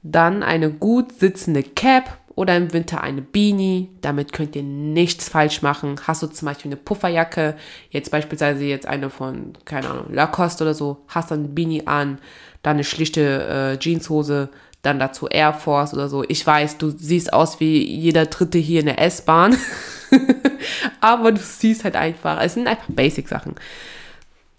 Dann 0.04 0.42
eine 0.42 0.72
gut 0.72 1.20
sitzende 1.20 1.64
Cap 1.64 2.18
oder 2.34 2.56
im 2.56 2.72
Winter 2.72 3.02
eine 3.02 3.22
Beanie. 3.22 3.90
Damit 4.00 4.32
könnt 4.32 4.56
ihr 4.56 4.64
nichts 4.64 5.28
falsch 5.28 5.62
machen. 5.62 6.00
Hast 6.08 6.24
du 6.24 6.28
zum 6.28 6.46
Beispiel 6.46 6.70
eine 6.70 6.78
Pufferjacke, 6.78 7.58
jetzt 7.90 8.10
beispielsweise 8.10 8.64
jetzt 8.64 8.86
eine 8.86 9.10
von, 9.10 9.52
keine 9.66 9.90
Ahnung, 9.90 10.14
Lacoste 10.14 10.64
oder 10.64 10.76
so, 10.76 11.04
hast 11.10 11.30
dann 11.30 11.40
eine 11.40 11.48
Beanie 11.50 11.86
an, 11.88 12.20
dann 12.64 12.78
eine 12.78 12.86
schlichte 12.86 13.76
äh, 13.76 13.78
Jeanshose, 13.80 14.48
dann 14.82 15.00
dazu 15.00 15.28
Air 15.28 15.54
Force 15.54 15.94
oder 15.94 16.10
so. 16.10 16.24
Ich 16.28 16.46
weiß, 16.46 16.78
du 16.78 16.90
siehst 16.90 17.34
aus 17.34 17.60
wie 17.60 17.84
jeder 17.84 18.26
Dritte 18.26 18.58
hier 18.58 18.80
in 18.80 18.86
der 18.86 19.02
S-Bahn. 19.02 19.58
Aber 21.02 21.32
du 21.32 21.42
siehst 21.42 21.84
halt 21.84 21.96
einfach, 21.96 22.40
es 22.42 22.54
sind 22.54 22.68
einfach 22.68 22.86
Basic-Sachen. 22.88 23.56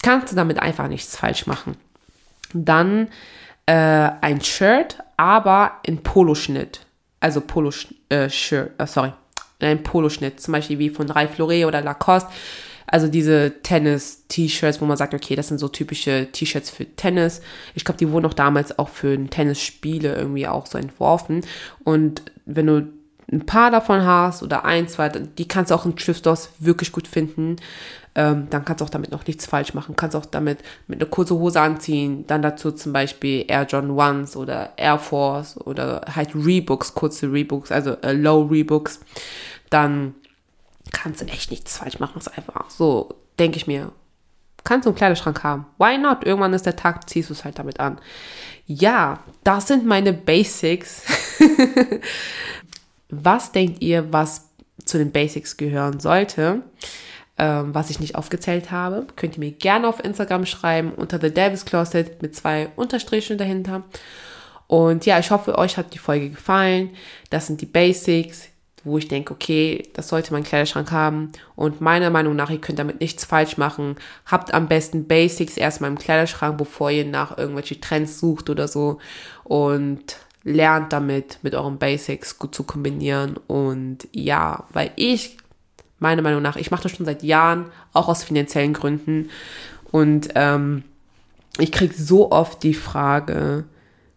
Kannst 0.03 0.33
du 0.33 0.37
damit 0.37 0.61
einfach 0.61 0.89
nichts 0.89 1.17
falsch 1.17 1.47
machen. 1.47 1.77
Dann 2.53 3.09
äh, 3.67 4.11
ein 4.21 4.41
Shirt, 4.41 4.99
aber 5.17 5.73
in 5.83 6.03
Poloschnitt. 6.03 6.87
Also 7.21 7.41
Polo-Shirt, 7.41 7.91
äh, 8.09 8.83
äh, 8.83 8.87
sorry, 8.87 9.13
ein 9.61 9.83
Poloschnitt. 9.83 10.41
Zum 10.41 10.53
Beispiel 10.53 10.79
wie 10.79 10.91
von 10.91 11.11
Ralph 11.11 11.37
Lauren 11.39 11.65
oder 11.65 11.83
Lacoste 11.83 12.31
also 12.91 13.07
diese 13.07 13.55
Tennis-T-Shirts, 13.63 14.81
wo 14.81 14.87
man 14.87 14.97
sagt, 14.97 15.15
okay, 15.15 15.37
das 15.37 15.49
sind 15.49 15.59
so 15.59 15.69
typische 15.69 16.29
T-Shirts 16.33 16.71
für 16.71 16.87
Tennis. 16.97 17.43
Ich 17.75 17.85
glaube, 17.85 17.99
die 17.99 18.11
wurden 18.11 18.27
auch 18.27 18.35
damals 18.35 18.79
auch 18.79 18.89
für 18.89 19.17
Tennisspiele 19.29 20.15
irgendwie 20.15 20.47
auch 20.47 20.67
so 20.67 20.79
entworfen. 20.79 21.43
Und 21.85 22.23
wenn 22.47 22.67
du 22.67 22.89
ein 23.31 23.45
paar 23.45 23.71
davon 23.71 24.05
hast 24.05 24.43
oder 24.43 24.65
ein, 24.65 24.89
zwei, 24.89 25.11
die 25.11 25.47
kannst 25.47 25.71
du 25.71 25.75
auch 25.75 25.85
in 25.85 25.97
Thrift 25.97 26.21
Stores 26.21 26.51
wirklich 26.59 26.93
gut 26.93 27.07
finden. 27.07 27.57
Ähm, 28.15 28.47
dann 28.49 28.65
kannst 28.65 28.81
du 28.81 28.87
auch 28.87 28.91
damit 28.91 29.13
noch 29.13 29.27
nichts 29.27 29.45
falsch 29.45 29.75
machen. 29.75 29.97
Kannst 29.97 30.17
auch 30.17 30.25
damit 30.25 30.61
mit 30.87 31.01
einer 31.01 31.11
kurzen 31.11 31.39
Hose 31.39 31.61
anziehen. 31.61 32.27
Dann 32.27 32.41
dazu 32.41 32.73
zum 32.73 32.95
Beispiel 32.95 33.45
Air 33.47 33.67
John 33.69 33.91
Ones 33.91 34.35
oder 34.35 34.71
Air 34.79 34.99
Force 34.99 35.59
oder 35.59 36.07
halt 36.15 36.35
Rebooks, 36.35 36.95
kurze 36.95 37.31
Rebooks, 37.31 37.71
also 37.71 37.93
äh, 38.01 38.13
Low 38.13 38.45
Rebooks. 38.45 39.01
Dann 39.69 40.15
kannst 40.93 41.21
du 41.21 41.27
echt 41.27 41.51
nichts 41.51 41.79
falsch 41.79 41.99
machen. 41.99 42.19
ist 42.19 42.37
einfach 42.37 42.71
so, 42.71 43.15
denke 43.39 43.57
ich 43.57 43.67
mir. 43.67 43.93
Kannst 44.65 44.87
du 44.87 44.91
einen 44.91 44.97
Kleiderschrank 44.97 45.43
haben. 45.45 45.67
Why 45.79 45.97
not? 45.99 46.25
Irgendwann 46.25 46.53
ist 46.53 46.67
der 46.67 46.77
Tag, 46.77 47.09
ziehst 47.09 47.31
du 47.31 47.35
es 47.35 47.45
halt 47.45 47.59
damit 47.59 47.81
an. 47.81 47.99
Ja, 48.67 49.21
das 49.45 49.69
sind 49.69 49.87
meine 49.87 50.13
Basics. 50.13 51.05
was 53.09 53.53
denkt 53.53 53.83
ihr, 53.83 54.13
was 54.13 54.49
zu 54.85 54.99
den 54.99 55.13
Basics 55.13 55.57
gehören 55.57 56.01
sollte? 56.01 56.63
Ähm, 57.39 57.73
was 57.73 57.89
ich 57.89 58.01
nicht 58.01 58.17
aufgezählt 58.17 58.71
habe, 58.71 59.07
könnt 59.15 59.37
ihr 59.37 59.41
mir 59.41 59.53
gerne 59.53 59.89
auf 59.89 60.05
Instagram 60.05 60.45
schreiben 60.45 60.93
unter 60.93 61.21
The 61.21 61.33
Davis 61.33 61.65
Closet 61.65 62.21
mit 62.21 62.35
zwei 62.35 62.69
Unterstrichen 62.75 63.39
dahinter. 63.39 63.85
Und 64.67 65.07
ja, 65.07 65.19
ich 65.19 65.31
hoffe, 65.31 65.57
euch 65.57 65.77
hat 65.77 65.95
die 65.95 65.99
Folge 65.99 66.31
gefallen. 66.31 66.91
Das 67.31 67.47
sind 67.47 67.61
die 67.61 67.67
Basics 67.67 68.49
wo 68.85 68.99
ich 68.99 69.09
denke, 69.09 69.33
okay, 69.33 69.83
das 69.95 70.09
sollte 70.09 70.33
mein 70.33 70.45
Kleiderschrank 70.45 70.91
haben. 70.91 71.33
Und 71.57 71.81
meiner 71.81 72.11
Meinung 72.11 72.37
nach, 72.37 72.51
ihr 72.51 72.61
könnt 72.61 72.79
damit 72.79 73.01
nichts 73.01 73.25
falsch 73.25 73.57
machen. 73.57 73.97
Habt 74.27 74.55
am 74.55 74.69
besten 74.69 75.07
Basics 75.07 75.57
erstmal 75.57 75.91
im 75.91 75.99
Kleiderschrank, 75.99 76.57
bevor 76.59 76.91
ihr 76.91 77.05
nach 77.05 77.37
irgendwelche 77.37 77.81
Trends 77.81 78.19
sucht 78.19 78.51
oder 78.51 78.69
so. 78.69 78.99
Und 79.45 80.17
lernt 80.45 80.93
damit, 80.93 81.39
mit 81.43 81.55
euren 81.55 81.79
Basics 81.79 82.39
gut 82.39 82.55
zu 82.55 82.65
kombinieren. 82.65 83.37
Und 83.47 84.09
ja, 84.13 84.65
weil 84.73 84.93
ich, 84.97 85.37
meiner 85.99 86.23
Meinung 86.23 86.43
nach, 86.43 86.57
ich 86.57 86.71
mache 86.71 86.85
das 86.85 86.93
schon 86.93 87.07
seit 87.07 87.23
Jahren, 87.23 87.67
auch 87.93 88.09
aus 88.09 88.25
finanziellen 88.25 88.73
Gründen. 88.73 89.31
Und 89.91 90.29
ähm, 90.35 90.85
ich 91.59 91.73
kriege 91.73 91.95
so 91.95 92.31
oft 92.31 92.63
die 92.63 92.75
Frage, 92.75 93.65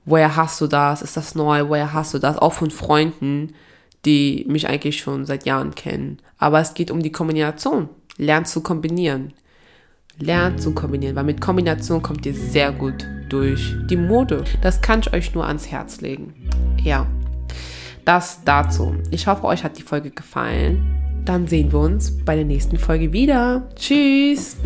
woher 0.05 0.35
hast 0.35 0.61
du 0.61 0.67
das? 0.67 1.01
Ist 1.01 1.17
das 1.17 1.35
neu? 1.35 1.67
Woher 1.67 1.93
hast 1.93 2.13
du 2.13 2.19
das? 2.19 2.37
Auch 2.37 2.53
von 2.53 2.71
Freunden 2.71 3.53
die 4.05 4.45
mich 4.47 4.67
eigentlich 4.67 4.99
schon 4.99 5.25
seit 5.25 5.45
Jahren 5.45 5.75
kennen. 5.75 6.17
Aber 6.37 6.59
es 6.59 6.73
geht 6.73 6.91
um 6.91 7.01
die 7.01 7.11
Kombination. 7.11 7.89
Lernt 8.17 8.47
zu 8.47 8.61
kombinieren. 8.61 9.33
Lernt 10.19 10.61
zu 10.61 10.73
kombinieren, 10.73 11.15
weil 11.15 11.23
mit 11.23 11.41
Kombination 11.41 12.01
kommt 12.01 12.25
ihr 12.25 12.33
sehr 12.33 12.71
gut 12.71 13.07
durch 13.29 13.73
die 13.89 13.97
Mode. 13.97 14.43
Das 14.61 14.81
kann 14.81 14.99
ich 14.99 15.13
euch 15.13 15.33
nur 15.33 15.47
ans 15.47 15.71
Herz 15.71 16.01
legen. 16.01 16.33
Ja, 16.83 17.07
das 18.05 18.43
dazu. 18.43 18.95
Ich 19.09 19.27
hoffe, 19.27 19.45
euch 19.45 19.63
hat 19.63 19.77
die 19.77 19.83
Folge 19.83 20.11
gefallen. 20.11 21.23
Dann 21.25 21.47
sehen 21.47 21.71
wir 21.71 21.79
uns 21.79 22.23
bei 22.25 22.35
der 22.35 22.45
nächsten 22.45 22.77
Folge 22.77 23.13
wieder. 23.13 23.69
Tschüss! 23.75 24.57